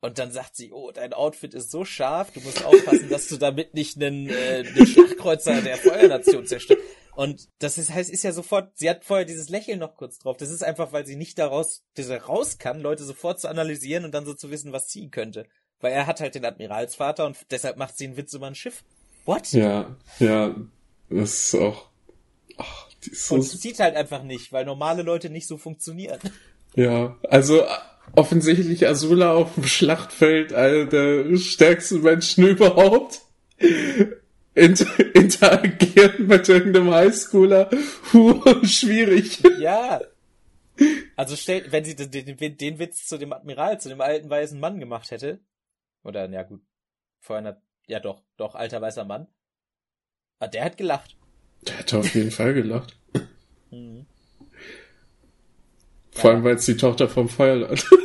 [0.00, 3.36] Und dann sagt sie, oh, dein Outfit ist so scharf, du musst aufpassen, dass du
[3.36, 6.82] damit nicht einen, äh, einen Schlachtkreuzer der Feuernation zerstörst.
[7.14, 10.38] Und das ist, heißt, ist ja sofort, sie hat vorher dieses Lächeln noch kurz drauf.
[10.38, 14.12] Das ist einfach, weil sie nicht daraus, diese raus kann, Leute sofort zu analysieren und
[14.12, 15.46] dann so zu wissen, was ziehen könnte.
[15.80, 18.84] Weil er hat halt den Admiralsvater und deshalb macht sie einen Witz über ein Schiff.
[19.26, 19.52] What?
[19.52, 20.54] Ja, ja,
[21.10, 21.89] das ist auch.
[23.12, 26.18] So Und es zieht halt einfach nicht, weil normale Leute nicht so funktionieren.
[26.74, 27.68] Ja, also äh,
[28.14, 33.22] offensichtlich Azula auf dem Schlachtfeld, einer der stärksten Menschen überhaupt.
[34.54, 37.70] Inter interagieren mit irgendeinem Highschooler.
[38.10, 39.42] Puh, schwierig.
[39.58, 40.00] Ja.
[41.16, 44.58] Also stell, wenn sie den, den, den Witz zu dem Admiral, zu dem alten weißen
[44.58, 45.40] Mann gemacht hätte,
[46.02, 46.62] oder, ja gut,
[47.28, 49.28] hat, ja doch, doch, alter weißer Mann,
[50.38, 51.16] ah, der hat gelacht.
[51.66, 52.96] Der hätte auf jeden Fall gelacht.
[53.70, 54.06] Mhm.
[56.12, 57.84] Vor allem, weil es die Tochter vom Feuerland.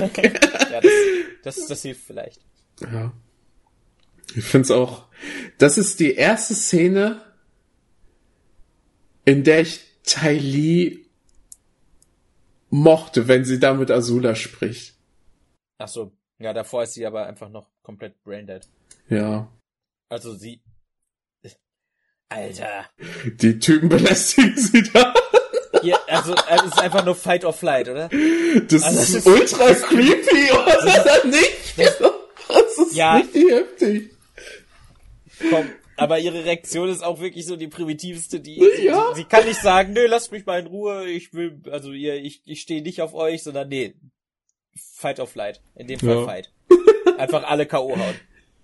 [0.00, 0.92] Ja, das,
[1.42, 2.40] das, das hilft vielleicht.
[2.80, 3.12] Ja.
[4.34, 5.06] Ich find's auch.
[5.58, 7.22] Das ist die erste Szene,
[9.24, 11.06] in der ich Tai Li
[12.70, 14.94] mochte, wenn sie da mit Azula spricht.
[15.78, 18.68] Ach so, ja, davor ist sie aber einfach noch komplett braindead.
[19.08, 19.50] Ja.
[20.08, 20.60] Also sie,
[22.30, 22.86] Alter.
[23.24, 25.12] Die Typen belästigen sie da.
[25.82, 28.08] Hier, also, es ist einfach nur Fight or Flight, oder?
[28.68, 31.74] Das Also, ist das ist- ultra creepy, oder nicht?
[32.48, 33.16] Das ist Ja.
[33.16, 34.10] richtig heftig.
[35.50, 35.70] Komm.
[35.96, 39.08] Aber ihre Reaktion ist auch wirklich so die primitivste, die Ja.
[39.14, 42.14] sie, sie kann nicht sagen, nö, lasst mich mal in Ruhe, ich will, also ihr,
[42.16, 43.94] ich, ich stehe nicht auf euch, sondern nee,
[44.96, 45.60] Fight or Flight.
[45.74, 46.24] In dem Fall Ja.
[46.24, 46.52] Fight.
[47.18, 47.96] Einfach alle K.O.
[47.98, 48.14] hauen.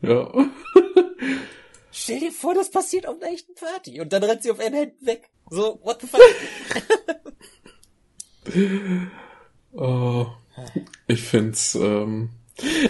[0.03, 0.33] Ja.
[1.99, 4.75] Stell dir vor, das passiert auf einer echten Party und dann rennt sie auf ihren
[4.75, 5.31] Händen weg.
[5.49, 6.21] So, what the fuck?
[9.79, 10.27] Oh,
[11.07, 12.31] ich find's, ähm,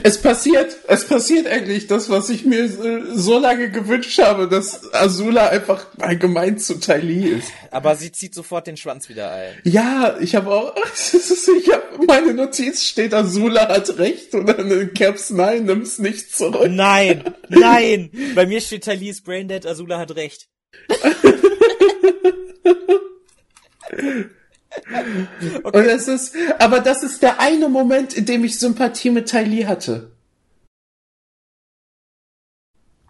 [0.05, 4.95] es passiert, es passiert eigentlich das, was ich mir äh, so lange gewünscht habe, dass
[4.95, 7.51] Azula einfach allgemein zu Li ist.
[7.73, 9.55] Aber sie zieht sofort den Schwanz wieder ein.
[9.65, 10.77] Ja, ich habe auch,
[11.13, 16.35] ich hab, meine Notiz steht, Azula hat recht und dann in Caps nein, nimm's nicht
[16.35, 16.71] zurück.
[16.71, 18.11] Nein, nein!
[18.37, 20.47] Bei mir steht Thalys Braindead, Azula hat recht.
[25.63, 25.79] Okay.
[25.79, 29.43] Und es ist, aber das ist der eine Moment, in dem ich Sympathie mit Ty
[29.45, 30.13] Lee hatte.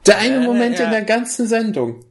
[0.06, 0.86] Der eine äh, Moment ja.
[0.86, 2.04] in der ganzen Sendung.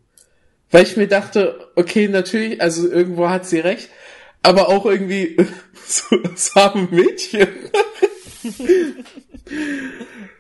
[0.72, 3.90] Weil ich mir dachte, okay, natürlich, also irgendwo hat sie recht,
[4.44, 5.38] aber auch irgendwie
[5.88, 7.48] so, so haben Mädchen.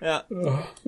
[0.02, 0.26] Ja.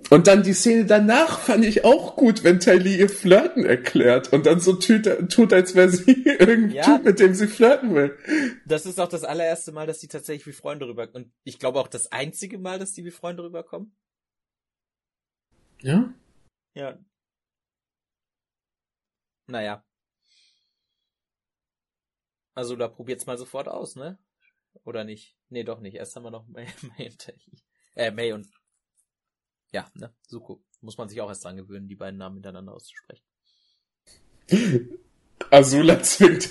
[0.10, 4.46] Und dann die Szene danach fand ich auch gut, wenn Tylee ihr Flirten erklärt und
[4.46, 6.84] dann so tut, tut als wäre sie irgendein ja.
[6.84, 8.18] Typ, mit dem sie flirten will.
[8.66, 11.80] Das ist auch das allererste Mal, dass die tatsächlich wie Freunde rüber und ich glaube
[11.80, 13.96] auch das einzige Mal, dass die wie Freunde rüberkommen.
[15.82, 16.14] Ja?
[16.74, 16.98] Ja.
[19.48, 19.84] Naja.
[22.56, 24.18] Also da probiert's mal sofort aus, ne?
[24.88, 25.36] Oder nicht?
[25.50, 25.96] Nee, doch nicht.
[25.96, 26.66] Erst haben wir noch May,
[26.98, 27.34] May und
[27.96, 28.48] Äh, May und
[29.74, 30.16] ja, ne?
[30.30, 30.64] Suko.
[30.80, 33.26] Muss man sich auch erst dran gewöhnen, die beiden Namen miteinander auszusprechen.
[35.52, 36.44] Azula zwingt,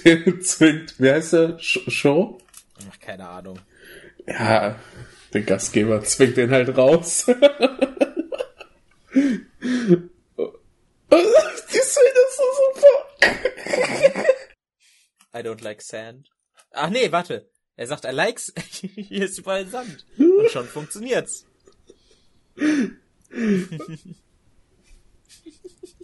[0.44, 1.58] zwingt, wie heißt der?
[1.58, 2.36] Show?
[2.90, 3.58] Ach, keine Ahnung.
[4.26, 4.78] Ja,
[5.32, 7.24] der Gastgeber zwingt den halt raus.
[7.26, 7.32] Die
[11.82, 12.92] Szene ist so super.
[15.32, 16.28] I don't like sand.
[16.72, 17.50] Ach nee, warte.
[17.76, 18.52] Er sagt, er likes,
[18.94, 20.06] hier ist überall Sand.
[20.18, 21.46] Und schon funktioniert's.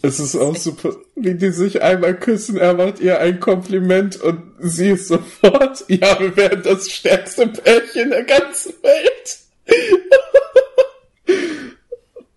[0.02, 4.52] Es ist auch super, wie die sich einmal küssen, er macht ihr ein Kompliment und
[4.58, 9.38] sie ist sofort, ja, wir werden das stärkste Pärchen der ganzen Welt.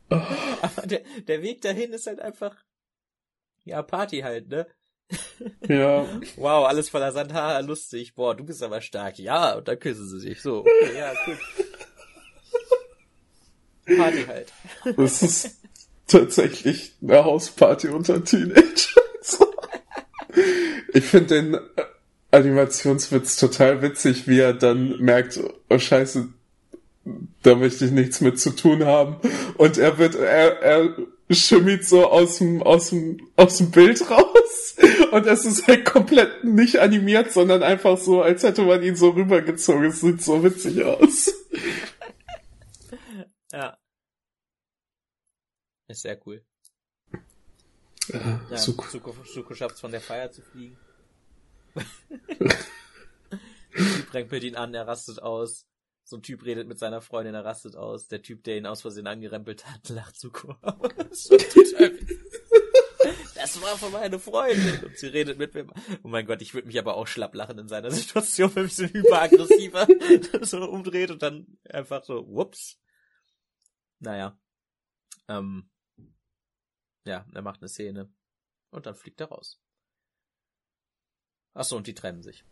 [0.61, 2.55] Aber der, der Weg dahin ist halt einfach,
[3.63, 4.67] ja, Party halt, ne?
[5.67, 6.05] Ja.
[6.37, 8.15] Wow, alles voller Sand, haha, lustig.
[8.15, 9.19] Boah, du bist aber stark.
[9.19, 10.41] Ja, und dann küssen sie sich.
[10.41, 11.37] So, okay, ja, gut.
[13.97, 14.51] Party halt.
[14.97, 15.57] Das ist
[16.07, 18.65] tatsächlich eine Hausparty unter Teenagern.
[20.93, 21.59] ich finde den
[22.31, 25.39] Animationswitz total witzig, wie er dann merkt,
[25.69, 26.29] oh scheiße,
[27.43, 29.17] da möchte ich nichts mit zu tun haben.
[29.57, 30.95] Und er wird, er, er
[31.29, 34.75] schimmelt so aus dem, aus dem, aus dem Bild raus.
[35.11, 39.09] Und es ist halt komplett nicht animiert, sondern einfach so, als hätte man ihn so
[39.09, 39.85] rübergezogen.
[39.85, 41.33] Es sieht so witzig aus.
[43.51, 43.77] Ja.
[45.87, 46.43] Ist sehr cool.
[48.07, 48.85] Ja, ja Suko.
[48.87, 50.77] Suko, Suko schafft von der Feier zu fliegen.
[54.13, 55.65] Die bringt ihn an, er rastet aus.
[56.07, 58.07] So ein Typ redet mit seiner Freundin, er rastet aus.
[58.07, 60.55] Der Typ, der ihn aus Versehen angerempelt hat, lacht Suko.
[60.61, 61.31] das
[63.61, 64.85] war von meiner Freundin.
[64.85, 65.65] Und sie redet mit mir.
[66.03, 68.75] Oh mein Gott, ich würde mich aber auch schlapp lachen in seiner Situation, wenn mich
[68.75, 69.87] so ein hyperaggressiver
[70.45, 72.79] so umdreht und dann einfach so, whoops.
[73.97, 74.39] Naja.
[75.27, 75.71] Ähm,
[77.05, 78.13] ja, er macht eine Szene.
[78.69, 79.59] Und dann fliegt er raus.
[81.55, 82.45] Ach so, und die trennen sich.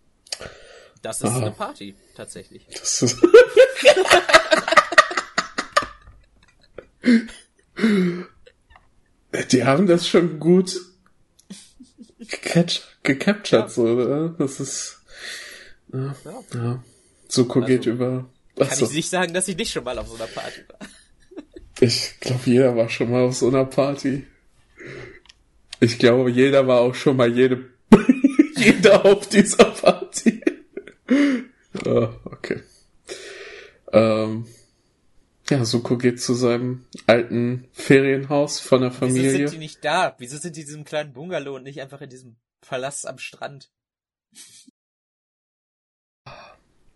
[1.03, 1.37] Das ist Aha.
[1.41, 2.65] eine Party, tatsächlich.
[2.71, 3.21] Das ist
[9.51, 10.79] Die haben das schon gut
[13.03, 13.67] gecaptured, ja.
[13.67, 14.29] so, oder?
[14.29, 15.01] Das ist.
[15.91, 16.15] Ja.
[16.53, 16.81] ja.
[17.27, 18.29] Suko also, geht über.
[18.57, 18.69] Achso.
[18.69, 20.87] Kann ich nicht sagen, dass ich nicht schon mal auf so einer Party war.
[21.81, 24.25] Ich glaube, jeder war schon mal auf so einer Party.
[25.81, 27.65] Ich glaube, jeder war auch schon mal jede,
[28.55, 30.41] jeder auf dieser Party.
[31.85, 32.61] Oh, okay.
[33.91, 34.47] Ähm,
[35.49, 39.33] ja, Suko geht zu seinem alten Ferienhaus von der Familie.
[39.33, 40.15] Wieso sind die nicht da?
[40.17, 43.69] Wieso sind die in diesem kleinen Bungalow und nicht einfach in diesem Palast am Strand?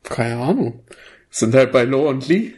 [0.03, 0.85] Keine Ahnung.
[1.29, 2.53] Sind halt bei Lo und Lee.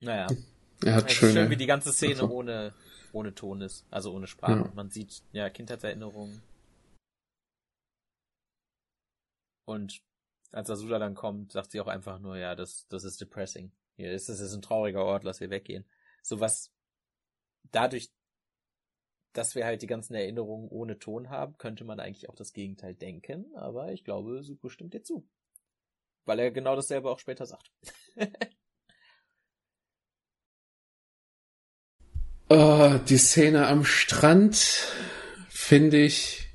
[0.00, 0.26] naja.
[0.84, 2.28] Er hat schöne, schön, wie die ganze Szene also.
[2.28, 2.74] ohne,
[3.12, 4.64] ohne Ton ist, also ohne Sprache.
[4.64, 4.72] Ja.
[4.74, 6.42] Man sieht, ja, Kindheitserinnerungen.
[9.66, 10.00] Und
[10.52, 13.72] als Azula dann kommt, sagt sie auch einfach nur, ja, das, das ist depressing.
[13.96, 15.84] Hier ist es ist ein trauriger Ort, lass wir weggehen.
[16.22, 16.72] So was
[17.72, 18.10] dadurch,
[19.32, 22.94] dass wir halt die ganzen Erinnerungen ohne Ton haben, könnte man eigentlich auch das Gegenteil
[22.94, 25.28] denken, aber ich glaube, Suko stimmt dir zu.
[26.24, 27.70] Weil er genau dasselbe auch später sagt.
[32.48, 34.56] oh, die Szene am Strand
[35.48, 36.48] finde ich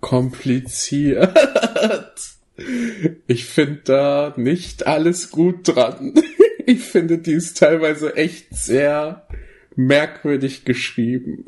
[0.00, 1.36] kompliziert.
[2.56, 6.14] Ich finde da nicht alles gut dran.
[6.66, 9.28] Ich finde, die ist teilweise echt sehr
[9.76, 11.44] merkwürdig geschrieben.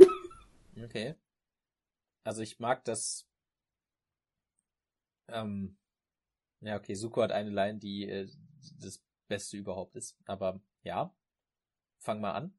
[0.85, 1.15] Okay.
[2.23, 3.27] Also ich mag das.
[5.29, 5.79] Ähm,
[6.61, 8.29] ja, okay, Suko hat eine Line, die äh,
[8.79, 10.19] das Beste überhaupt ist.
[10.27, 11.15] Aber ja,
[11.99, 12.53] fang mal an.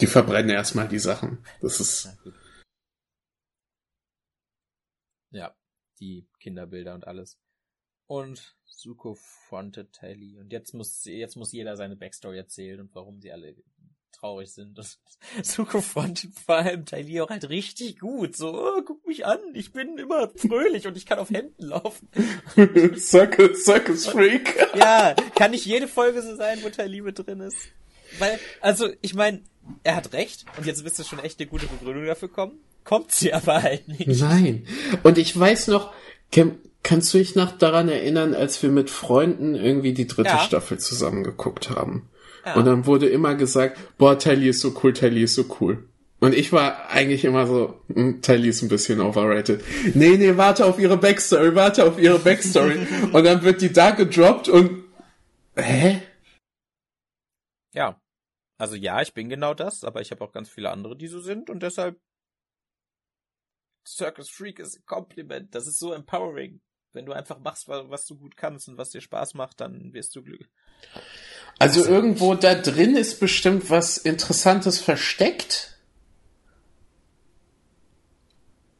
[0.00, 1.44] Die verbrennen erstmal die Sachen.
[1.60, 2.16] Das ist.
[5.30, 5.54] Ja,
[6.00, 7.38] die Kinderbilder und alles.
[8.06, 10.38] Und Suko fronted Tally.
[10.38, 13.56] Und jetzt muss, jetzt muss jeder seine Backstory erzählen und warum sie alle
[14.12, 14.78] traurig sind.
[15.42, 18.36] Suko frontet vor allem Tally auch halt richtig gut.
[18.36, 22.08] So, oh, guck mich an, ich bin immer fröhlich und ich kann auf Händen laufen.
[22.96, 24.56] Circus, Circus Freak.
[24.74, 27.58] ja, kann nicht jede Folge so sein, wo Tally mit drin ist.
[28.18, 29.42] Weil, also, ich meine,
[29.82, 32.60] er hat recht und jetzt wirst du schon echt eine gute Begründung dafür kommen.
[32.86, 34.06] Kommt sie aber halt nicht.
[34.06, 34.64] Nein.
[35.02, 35.92] Und ich weiß noch,
[36.84, 40.38] kannst du dich noch daran erinnern, als wir mit Freunden irgendwie die dritte ja.
[40.38, 42.08] Staffel zusammen geguckt haben?
[42.44, 42.54] Ja.
[42.54, 45.82] Und dann wurde immer gesagt, boah, Tally ist so cool, Tally ist so cool.
[46.20, 49.64] Und ich war eigentlich immer so, hm, Tally ist ein bisschen overrated.
[49.94, 52.86] Nee, nee, warte auf ihre Backstory, warte auf ihre Backstory.
[53.12, 54.84] und dann wird die da gedroppt und,
[55.56, 56.02] hä?
[57.74, 58.00] Ja.
[58.58, 61.20] Also ja, ich bin genau das, aber ich habe auch ganz viele andere, die so
[61.20, 61.98] sind und deshalb
[63.86, 65.54] Circus Freak ist ein Kompliment.
[65.54, 66.60] Das ist so empowering.
[66.92, 70.16] Wenn du einfach machst, was du gut kannst und was dir Spaß macht, dann wirst
[70.16, 70.48] du glücklich.
[71.58, 75.78] Also irgendwo da drin ist bestimmt was Interessantes versteckt.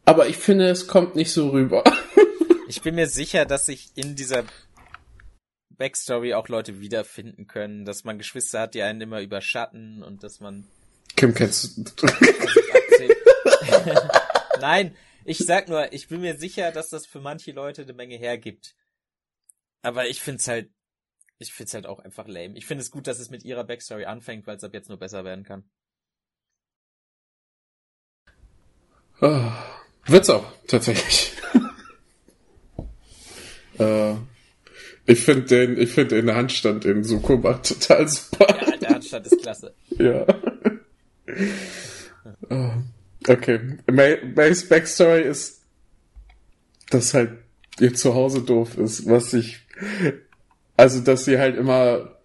[0.05, 1.85] Aber ich finde, es kommt nicht so rüber.
[2.69, 4.45] ich bin mir sicher, dass sich in dieser
[5.71, 10.41] Backstory auch Leute wiederfinden können, dass man Geschwister hat, die einen immer überschatten und dass
[10.41, 10.67] man.
[11.17, 12.07] Kim kennst du.
[14.61, 18.17] Nein, ich sag nur, ich bin mir sicher, dass das für manche Leute eine Menge
[18.17, 18.75] hergibt.
[19.83, 20.71] Aber ich find's halt,
[21.39, 22.57] ich find's halt auch einfach lame.
[22.57, 24.99] Ich finde es gut, dass es mit ihrer Backstory anfängt, weil es ab jetzt nur
[24.99, 25.69] besser werden kann.
[29.21, 29.51] Oh,
[30.07, 31.33] wird's auch, tatsächlich.
[33.79, 34.15] äh,
[35.07, 38.47] ich finde den, ich finde den Handstand in Sukuba total super.
[38.49, 39.75] Ja, der Handstand ist klasse.
[39.91, 40.27] ja.
[42.51, 42.71] oh.
[43.29, 43.61] Okay.
[43.87, 45.63] Mays Backstory ist,
[46.91, 47.33] dass halt
[47.81, 49.61] ihr Zuhause doof ist, was ich,
[50.77, 52.17] also, dass sie halt immer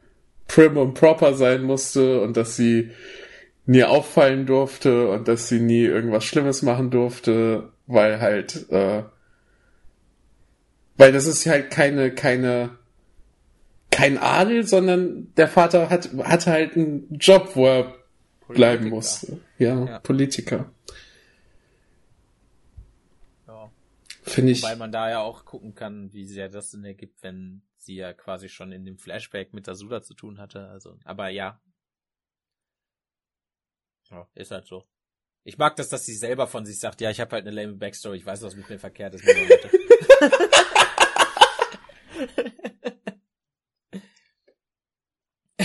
[0.47, 2.91] prim und proper sein musste und dass sie
[3.65, 9.03] nie auffallen durfte und dass sie nie irgendwas Schlimmes machen durfte, weil halt, äh,
[10.97, 12.71] weil das ist halt keine, keine,
[13.91, 17.93] kein Adel, sondern der Vater hat, hatte halt einen Job, wo er
[18.53, 18.77] Politiker.
[18.77, 19.39] bleiben musste.
[19.57, 20.71] Ja, ja, Politiker.
[24.23, 24.63] Finde ich.
[24.63, 28.13] Weil man da ja auch gucken kann, wie sehr das Sinn ergibt, wenn sie ja
[28.13, 30.67] quasi schon in dem Flashback mit Asula zu tun hatte.
[30.69, 31.59] Also, aber ja.
[34.09, 34.85] Ja, ist halt so.
[35.43, 37.73] Ich mag das, dass sie selber von sich sagt, ja, ich habe halt eine lame
[37.73, 39.25] Backstory, ich weiß, was mit mir verkehrt ist.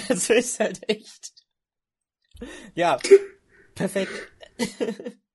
[0.09, 1.46] Es ist halt echt.
[2.75, 2.99] Ja,
[3.75, 4.13] perfekt.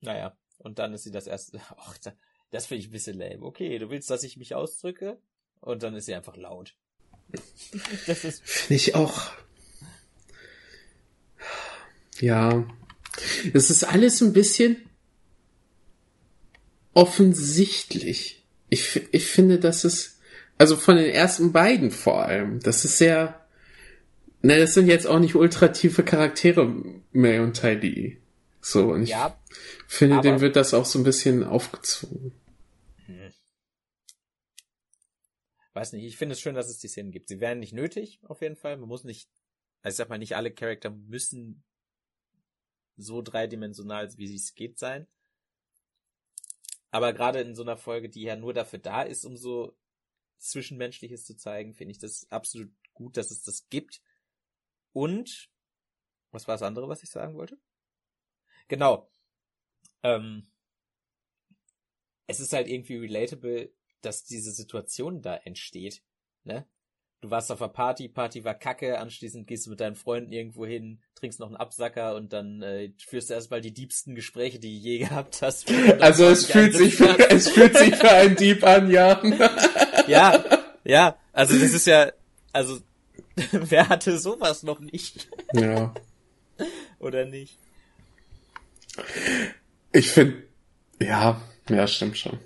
[0.00, 1.60] Naja, und dann ist sie das erste.
[1.76, 1.96] Ach,
[2.50, 3.42] das finde ich ein bisschen lame.
[3.42, 5.20] Okay, du willst, dass ich mich ausdrücke?
[5.60, 6.74] Und dann ist sie einfach laut.
[8.06, 8.42] das ist.
[8.42, 9.30] Finde ich auch.
[12.18, 12.66] Ja.
[13.52, 14.88] Es ist alles ein bisschen
[16.94, 18.44] offensichtlich.
[18.68, 20.19] Ich, ich finde, das ist,
[20.60, 23.46] also von den ersten beiden vor allem, das ist sehr,
[24.42, 26.66] ne, das sind jetzt auch nicht ultra tiefe Charaktere,
[27.12, 28.20] May und Ty
[28.60, 29.42] So, und ich, ja,
[29.88, 32.32] finde, dem wird das auch so ein bisschen aufgezwungen.
[33.06, 33.32] Hm.
[35.72, 37.30] Weiß nicht, ich finde es schön, dass es die Szenen gibt.
[37.30, 38.76] Sie wären nicht nötig, auf jeden Fall.
[38.76, 39.30] Man muss nicht,
[39.80, 41.64] also ich sag mal, nicht alle Charakter müssen
[42.98, 45.06] so dreidimensional, wie es geht, sein.
[46.90, 49.74] Aber gerade in so einer Folge, die ja nur dafür da ist, um so
[50.40, 54.02] Zwischenmenschliches zu zeigen, finde ich das absolut gut, dass es das gibt.
[54.92, 55.50] Und,
[56.32, 57.58] was war das andere, was ich sagen wollte?
[58.68, 59.10] Genau,
[60.02, 60.46] ähm,
[62.26, 66.02] es ist halt irgendwie relatable, dass diese Situation da entsteht,
[66.44, 66.66] ne?
[67.22, 70.64] Du warst auf der Party, Party war kacke, anschließend gehst du mit deinen Freunden irgendwo
[70.64, 74.70] hin, trinkst noch einen Absacker und dann äh, führst du erstmal die diebsten Gespräche, die
[74.70, 75.70] du je gehabt hast.
[76.00, 79.20] Also es fühlt sich für, es fühlt sich für einen Dieb an, ja.
[80.10, 80.44] ja,
[80.84, 82.12] ja, also das ist ja,
[82.52, 82.78] also
[83.52, 85.28] wer hatte sowas noch nicht?
[85.54, 85.94] Ja.
[86.98, 87.58] Oder nicht?
[89.92, 90.42] Ich finde,
[91.00, 92.38] ja, ja, stimmt schon.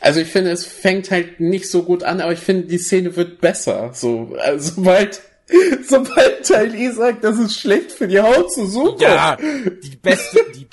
[0.00, 3.16] Also ich finde, es fängt halt nicht so gut an, aber ich finde, die Szene
[3.16, 3.92] wird besser.
[3.94, 5.20] So, also sobald,
[5.86, 9.00] sobald Tylee sagt, das ist schlecht für die Haut zu suchen.
[9.00, 10.68] Ja, die beste, die,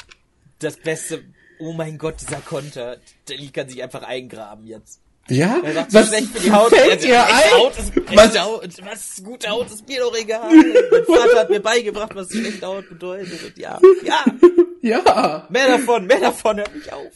[0.60, 1.24] das beste,
[1.60, 2.98] oh mein Gott, dieser Konter.
[3.26, 5.02] Tylee kann sich einfach eingraben jetzt.
[5.28, 5.60] Ja?
[5.64, 6.70] Er sagt, was schlecht für die Haut.
[6.70, 7.52] fällt dir ein?
[7.58, 10.50] Haut ist, Was- Haut, was gute Haut, ist mir doch egal.
[10.54, 13.44] mein Vater hat mir beigebracht, was schlechte Haut bedeutet.
[13.44, 14.24] Und ja, ja,
[14.82, 15.48] Ja.
[15.50, 17.12] mehr davon, mehr davon, hört mich auf.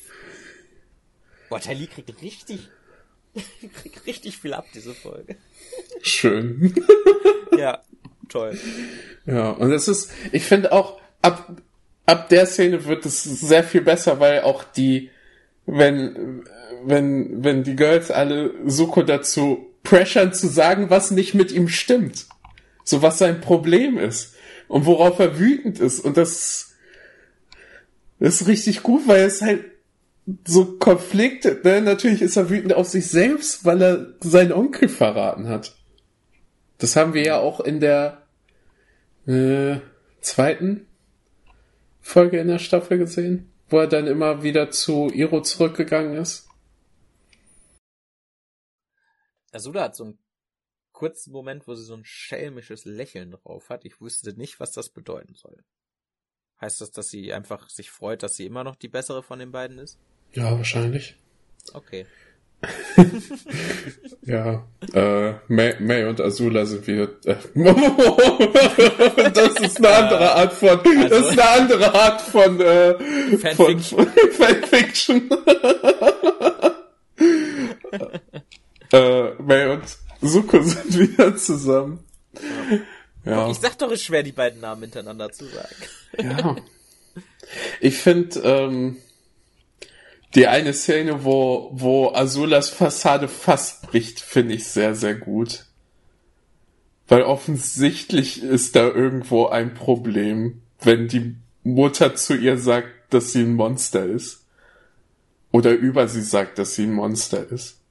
[1.49, 2.68] Boah, Tali kriegt richtig,
[3.82, 5.36] kriegt richtig viel ab, diese Folge.
[6.01, 6.74] Schön.
[7.57, 7.84] Ja,
[8.28, 8.57] toll.
[9.28, 11.51] Ja, und es ist, ich finde auch, ab,
[12.07, 15.12] ab der Szene wird es sehr viel besser, weil auch die,
[15.72, 16.44] wenn,
[16.84, 22.28] wenn, wenn die Girls alle Suko dazu pressern zu sagen, was nicht mit ihm stimmt.
[22.84, 24.36] So was sein Problem ist.
[24.68, 26.00] Und worauf er wütend ist.
[26.00, 26.76] Und das,
[28.20, 29.66] das ist richtig gut, weil es halt
[30.46, 31.82] so Konflikte, ne?
[31.82, 35.76] Natürlich ist er wütend auf sich selbst, weil er seinen Onkel verraten hat.
[36.78, 38.22] Das haben wir ja auch in der
[39.28, 39.78] äh,
[40.22, 40.86] zweiten
[42.00, 46.48] Folge in der Staffel gesehen, wo er dann immer wieder zu Iro zurückgegangen ist.
[49.52, 50.20] Azula hat so einen
[50.92, 53.86] kurzen Moment, wo sie so ein schelmisches Lächeln drauf hat.
[53.86, 55.64] Ich wusste nicht, was das bedeuten soll.
[56.62, 59.52] Heißt das, dass sie einfach sich freut, dass sie immer noch die bessere von den
[59.52, 59.98] beiden ist?
[60.34, 61.16] Ja, wahrscheinlich.
[61.74, 62.06] Okay.
[64.30, 67.10] Ja, äh, May, May und Azula sind wieder.
[67.26, 67.36] Äh,
[69.34, 70.80] das ist eine andere Art von.
[71.10, 72.62] das ist eine andere Art von.
[72.62, 72.93] Äh,
[73.38, 74.07] Fanfiction.
[74.07, 75.30] Von, Fanfiction.
[78.93, 79.84] äh, May und
[80.22, 82.03] Suko sind wieder zusammen.
[83.26, 83.49] Ja.
[83.49, 85.76] Ich sag doch, es ist schwer, die beiden Namen hintereinander zu sagen.
[86.20, 86.55] Ja.
[87.82, 88.97] Ich finde ähm,
[90.36, 95.66] die eine Szene, wo, wo Azulas Fassade fast bricht, finde ich sehr, sehr gut.
[97.08, 103.42] Weil offensichtlich ist da irgendwo ein Problem, wenn die Mutter zu ihr sagt, dass sie
[103.42, 104.46] ein Monster ist.
[105.52, 107.82] Oder über sie sagt, dass sie ein Monster ist.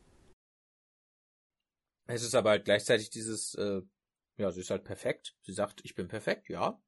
[2.07, 3.83] Es ist aber halt gleichzeitig dieses, äh,
[4.37, 5.35] ja, sie ist halt perfekt.
[5.43, 6.81] Sie sagt, ich bin perfekt, ja.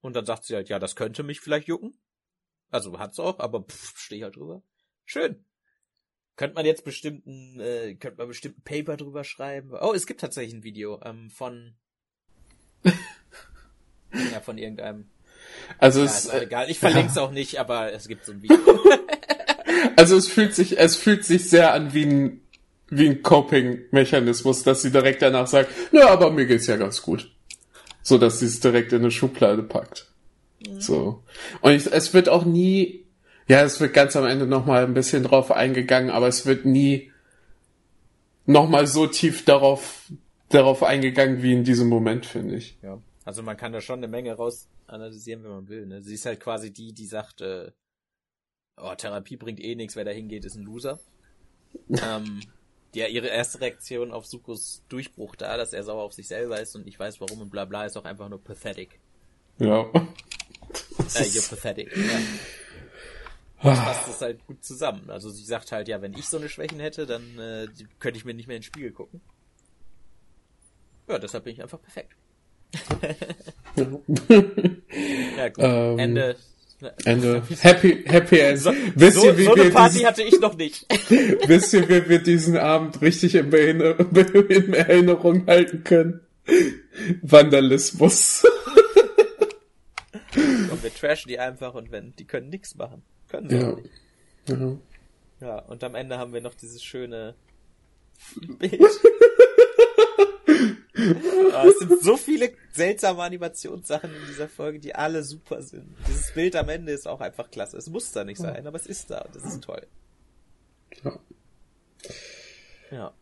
[0.00, 2.00] Und dann sagt sie halt, ja, das könnte mich vielleicht jucken.
[2.70, 4.62] Also hat's auch, aber pff, stehe ich halt drüber.
[5.08, 5.36] Schön.
[6.36, 9.70] Könnte man jetzt bestimmten, äh, könnte man bestimmt ein Paper drüber schreiben.
[9.80, 11.72] Oh, es gibt tatsächlich ein Video ähm, von
[12.84, 15.06] ja, von irgendeinem.
[15.78, 16.68] Also Ja, es, ist auch egal.
[16.68, 18.58] Ich verlinke es auch nicht, aber es gibt so ein Video.
[19.96, 22.40] Also es fühlt sich, es fühlt sich sehr an wie ein,
[22.88, 27.30] wie ein Coping-Mechanismus, dass sie direkt danach sagt, na, aber mir geht's ja ganz gut.
[28.02, 30.10] So, dass sie es direkt in eine Schublade packt.
[30.78, 31.22] So.
[31.60, 33.07] Und ich, es wird auch nie,
[33.48, 37.10] ja, es wird ganz am Ende nochmal ein bisschen drauf eingegangen, aber es wird nie
[38.44, 40.10] nochmal so tief darauf,
[40.50, 42.78] darauf eingegangen wie in diesem Moment, finde ich.
[42.82, 43.00] Ja.
[43.24, 45.86] Also man kann da schon eine Menge raus analysieren, wenn man will.
[45.86, 46.02] Ne?
[46.02, 47.70] Sie ist halt quasi die, die sagt, äh,
[48.78, 50.98] oh, Therapie bringt eh nichts, wer da hingeht, ist ein Loser.
[51.88, 52.40] ähm,
[52.94, 56.74] ja, ihre erste Reaktion auf Sukos Durchbruch da, dass er sauer auf sich selber ist
[56.74, 58.98] und ich weiß warum und bla bla, ist auch einfach nur pathetic.
[59.58, 59.82] Ja.
[59.82, 61.94] Äh, you're pathetic.
[61.96, 62.18] Ja.
[63.62, 65.10] Das passt das halt gut zusammen.
[65.10, 67.66] Also sie sagt halt, ja, wenn ich so eine Schwächen hätte, dann äh,
[67.98, 69.20] könnte ich mir nicht mehr in den Spiegel gucken.
[71.08, 72.14] Ja, deshalb bin ich einfach perfekt.
[75.36, 75.64] Ja, gut.
[75.64, 76.36] Ähm, Ende.
[77.04, 77.42] Ende.
[77.60, 78.58] Happy, Happy End.
[78.58, 80.86] So, wisst so, ihr, wie so eine wir Party diesen, hatte ich noch nicht.
[81.46, 86.20] wisst ihr, wie wir diesen Abend richtig in, in Erinnerung halten können?
[87.22, 88.44] Vandalismus.
[90.34, 93.02] Und wir trashen die einfach und wenn, die können nichts machen.
[93.28, 93.72] Können sie Ja.
[93.72, 93.90] nicht.
[94.48, 94.76] ja.
[95.40, 97.34] Ja, und am Ende haben wir noch dieses schöne
[98.58, 98.80] Bild.
[101.52, 105.94] Ah, es sind so viele seltsame Animationssachen in dieser Folge, die alle super sind.
[106.08, 107.76] Dieses Bild am Ende ist auch einfach klasse.
[107.76, 109.86] Es muss da nicht sein, aber es ist da und es ist toll.
[111.04, 111.18] Ja.
[112.90, 113.12] Ja.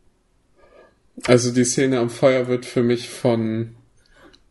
[1.25, 3.75] Also die Szene am Feuer wird für mich von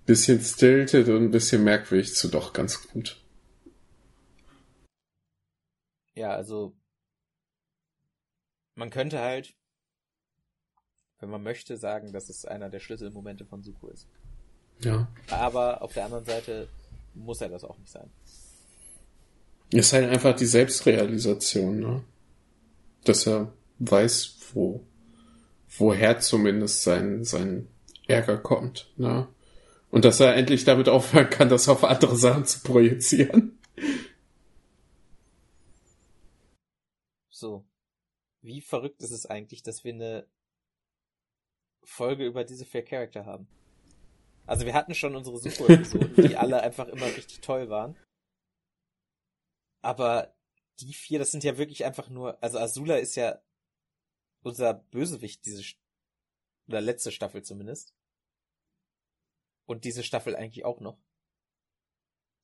[0.06, 3.20] bisschen stilted und ein bisschen merkwürdig zu doch ganz gut.
[6.16, 6.74] Ja, also
[8.76, 9.53] man könnte halt,
[11.20, 14.07] wenn man möchte, sagen, dass es einer der Schlüsselmomente von Suko ist.
[14.80, 15.07] Ja.
[15.30, 16.68] Aber auf der anderen Seite
[17.13, 18.09] muss er das auch nicht sein.
[19.72, 22.03] Ist halt einfach die Selbstrealisation, ne?
[23.03, 24.86] Dass er weiß, wo,
[25.78, 27.68] woher zumindest sein, sein
[28.07, 29.28] Ärger kommt, ne?
[29.91, 33.55] Und dass er endlich damit aufhören kann, das auf andere Sachen zu projizieren.
[37.36, 37.67] So.
[38.41, 40.29] Wie verrückt ist es eigentlich, dass wir eine
[41.83, 43.49] Folge über diese vier Charakter haben?
[44.45, 47.97] Also wir hatten schon unsere Suko-Episoden, die alle einfach immer richtig toll waren.
[49.81, 50.33] Aber
[50.79, 53.41] die vier, das sind ja wirklich einfach nur, also Azula ist ja
[54.41, 55.75] unser Bösewicht diese,
[56.67, 57.93] oder letzte Staffel zumindest.
[59.65, 60.97] Und diese Staffel eigentlich auch noch.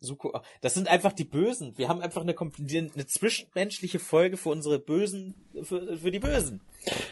[0.03, 1.77] Suko, das sind einfach die Bösen.
[1.77, 6.59] Wir haben einfach eine, eine zwischenmenschliche Folge für unsere Bösen, für, für die Bösen.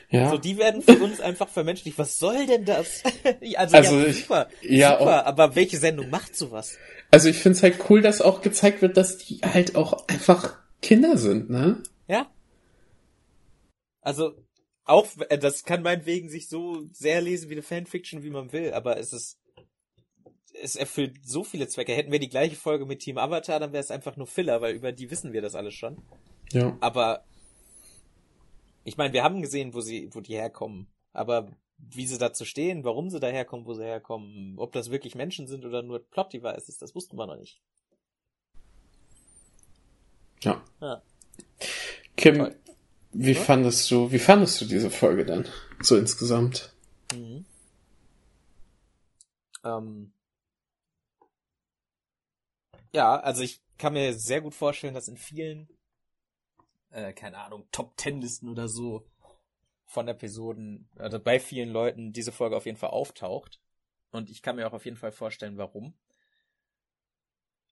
[0.09, 0.31] Ja.
[0.31, 1.99] So, die werden für uns einfach vermenschlicht.
[1.99, 3.03] Was soll denn das?
[3.55, 6.77] also, also ja, super, ja, super, aber welche Sendung macht sowas?
[7.11, 11.17] Also ich find's halt cool, dass auch gezeigt wird, dass die halt auch einfach Kinder
[11.17, 11.83] sind, ne?
[12.07, 12.27] Ja.
[14.01, 14.33] Also,
[14.85, 18.73] auch, äh, das kann meinetwegen sich so sehr lesen wie eine Fanfiction, wie man will,
[18.73, 19.38] aber es ist
[20.61, 21.93] es erfüllt so viele Zwecke.
[21.93, 24.75] Hätten wir die gleiche Folge mit Team Avatar, dann wäre es einfach nur Filler, weil
[24.75, 25.97] über die wissen wir das alles schon.
[26.51, 26.77] Ja.
[26.81, 27.23] Aber
[28.83, 30.87] ich meine, wir haben gesehen, wo sie, wo die herkommen.
[31.13, 35.47] Aber wie sie dazu stehen, warum sie daherkommen, wo sie herkommen, ob das wirklich Menschen
[35.47, 37.61] sind oder nur Plot-Devices, das wussten wir noch nicht.
[40.41, 40.63] Ja.
[40.81, 41.01] ja.
[42.15, 42.55] Kim, Toll.
[43.13, 43.39] wie ja?
[43.39, 45.47] fandest du, wie fandest du diese Folge dann?
[45.81, 46.73] So insgesamt?
[47.13, 47.45] Mhm.
[49.63, 50.11] Ähm,
[52.93, 55.69] ja, also ich kann mir sehr gut vorstellen, dass in vielen,
[56.91, 59.07] äh, keine Ahnung, Top Ten Listen oder so
[59.85, 63.59] von Episoden, also bei vielen Leuten diese Folge auf jeden Fall auftaucht.
[64.11, 65.97] Und ich kann mir auch auf jeden Fall vorstellen, warum.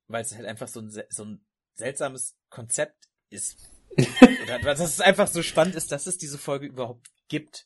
[0.08, 3.58] Weil es halt einfach so ein, so ein seltsames Konzept ist.
[4.44, 7.66] Oder dass es einfach so spannend ist, dass es diese Folge überhaupt gibt.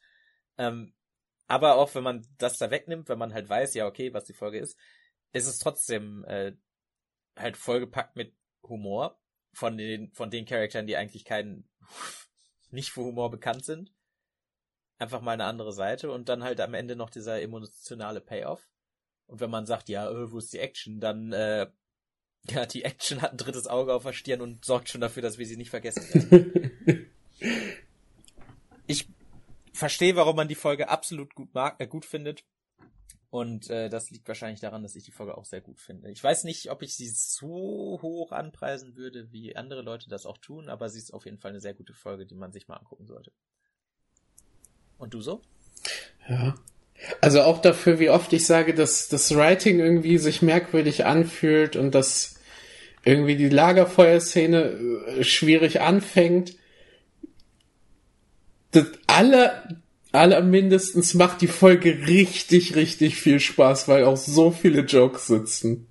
[0.58, 0.94] Ähm,
[1.48, 4.34] aber auch wenn man das da wegnimmt, wenn man halt weiß, ja, okay, was die
[4.34, 4.78] Folge ist,
[5.34, 6.54] ist es trotzdem äh,
[7.38, 9.20] halt vollgepackt mit Humor
[9.54, 11.70] von den, von den Charakteren, die eigentlich keinen,
[12.72, 13.94] nicht für Humor bekannt sind.
[14.98, 18.70] Einfach mal eine andere Seite und dann halt am Ende noch dieser emotionale Payoff.
[19.26, 21.68] Und wenn man sagt, ja, äh, wo ist die Action, dann, äh,
[22.50, 25.38] ja, die Action hat ein drittes Auge auf der Stirn und sorgt schon dafür, dass
[25.38, 27.12] wir sie nicht vergessen werden.
[28.88, 29.08] ich
[29.74, 32.44] verstehe, warum man die Folge absolut gut mag, äh, gut findet.
[33.32, 36.12] Und äh, das liegt wahrscheinlich daran, dass ich die Folge auch sehr gut finde.
[36.12, 40.38] Ich weiß nicht, ob ich sie so hoch anpreisen würde, wie andere Leute das auch
[40.38, 42.76] tun, aber sie ist auf jeden Fall eine sehr gute Folge, die man sich mal
[42.76, 43.32] angucken sollte.
[44.98, 45.42] Und du so?
[46.28, 46.56] Ja.
[47.22, 51.96] Also auch dafür, wie oft ich sage, dass das Writing irgendwie sich merkwürdig anfühlt und
[51.96, 52.36] dass
[53.06, 56.58] irgendwie die Lagerfeuerszene äh, schwierig anfängt.
[58.72, 59.82] Das alle
[60.12, 65.88] allermindestens macht die Folge richtig, richtig viel Spaß, weil auch so viele Jokes sitzen.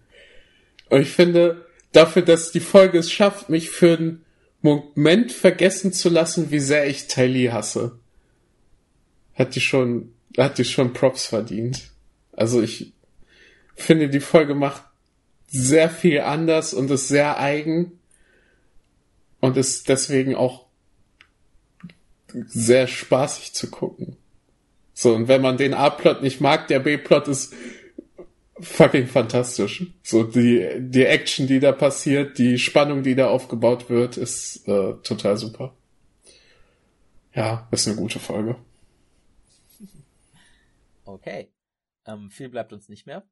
[0.88, 4.24] Und ich finde, dafür, dass die Folge es schafft, mich für einen
[4.62, 7.98] Moment vergessen zu lassen, wie sehr ich Tylee hasse,
[9.34, 11.90] hat die schon, hat die schon Props verdient.
[12.32, 12.92] Also ich
[13.74, 14.82] finde, die Folge macht
[15.48, 17.98] sehr viel anders und ist sehr eigen
[19.40, 20.66] und ist deswegen auch
[22.46, 24.16] sehr spaßig zu gucken.
[24.92, 27.54] So, und wenn man den A-Plot nicht mag, der B-Plot ist
[28.60, 29.86] fucking fantastisch.
[30.02, 34.94] So, die, die Action, die da passiert, die Spannung, die da aufgebaut wird, ist äh,
[35.02, 35.74] total super.
[37.34, 38.56] Ja, ist eine gute Folge.
[41.04, 41.52] Okay.
[42.06, 43.24] Ähm, viel bleibt uns nicht mehr.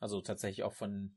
[0.00, 1.16] Also tatsächlich auch von,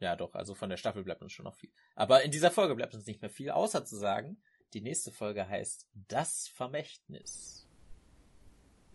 [0.00, 1.70] ja doch, also von der Staffel bleibt uns schon noch viel.
[1.94, 4.38] Aber in dieser Folge bleibt uns nicht mehr viel, außer zu sagen,
[4.74, 7.66] die nächste Folge heißt Das Vermächtnis.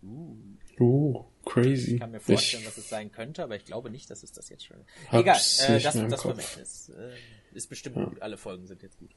[0.04, 0.36] Uh.
[0.80, 1.94] Oh, crazy.
[1.94, 4.32] Ich kann mir vorstellen, ich was es sein könnte, aber ich glaube nicht, dass es
[4.32, 4.78] das jetzt schon
[5.12, 6.90] Egal, äh, das, das Vermächtnis.
[6.90, 8.06] Äh, ist bestimmt ja.
[8.06, 8.22] gut.
[8.22, 9.12] Alle Folgen sind jetzt gut.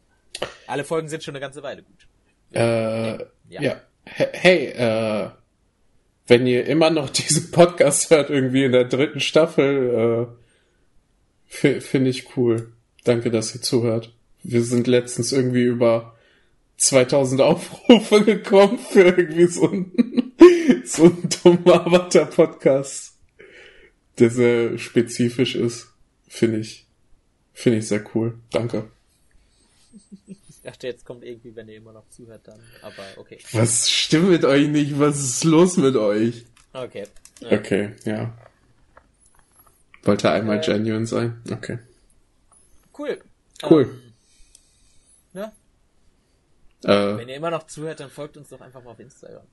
[0.67, 2.07] Alle Folgen sind schon eine ganze Weile gut.
[2.53, 3.27] Äh, ja.
[3.49, 3.81] ja.
[4.05, 5.31] Hey, äh,
[6.27, 10.29] wenn ihr immer noch diesen Podcast hört, irgendwie in der dritten Staffel,
[11.47, 12.73] äh, finde ich cool.
[13.05, 14.13] Danke, dass ihr zuhört.
[14.43, 16.16] Wir sind letztens irgendwie über
[16.77, 19.93] 2000 Aufrufe gekommen für irgendwie so ein,
[20.85, 23.17] so ein dummer Avatar-Podcast,
[24.19, 25.89] der sehr spezifisch ist.
[26.29, 26.87] Finde ich,
[27.53, 28.39] finde ich sehr cool.
[28.51, 28.91] Danke.
[30.27, 33.39] Ich dachte, jetzt kommt irgendwie, wenn ihr immer noch zuhört, dann, aber okay.
[33.53, 34.99] Was stimmt mit euch nicht?
[34.99, 36.45] Was ist los mit euch?
[36.73, 37.07] Okay.
[37.41, 37.53] Ja.
[37.53, 38.37] Okay, ja.
[40.03, 41.41] Wollte einmal äh, genuine sein?
[41.51, 41.79] Okay.
[42.99, 43.21] Cool.
[43.63, 43.83] Cool.
[43.83, 44.03] Ähm,
[46.87, 49.45] äh, Wenn ihr immer noch zuhört, dann folgt uns doch einfach mal auf Instagram.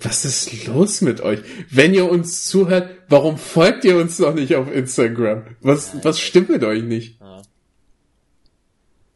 [0.00, 1.40] Was ist los mit euch?
[1.70, 5.56] Wenn ihr uns zuhört, warum folgt ihr uns noch nicht auf Instagram?
[5.60, 7.18] Was, ja, was stimmt mit euch nicht?
[7.20, 7.42] Ja.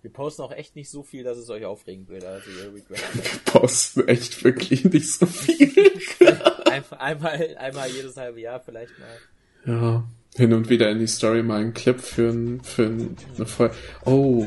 [0.01, 2.29] Wir posten auch echt nicht so viel, dass es euch aufregen würde.
[2.29, 2.99] Also Wir
[3.45, 5.93] posten echt wirklich nicht so viel.
[6.65, 9.19] Einfach einmal, einmal jedes halbe Jahr vielleicht mal.
[9.67, 10.05] Ja,
[10.37, 13.75] hin und wieder in die Story mal einen Clip für, ein, für eine Folge.
[14.05, 14.47] Oh,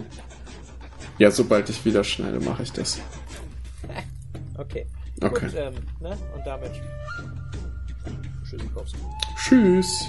[1.20, 3.00] ja, sobald ich wieder schneide, mache ich das.
[4.58, 4.86] Okay.
[5.22, 5.46] Okay.
[5.46, 6.18] Gut, ähm, ne?
[6.36, 6.72] Und damit.
[8.44, 8.98] Tschüssikowski.
[9.38, 10.06] Tschüss.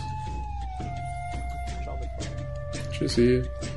[1.85, 3.43] Ciao mit Tschüssi.
[3.43, 3.71] Freunden.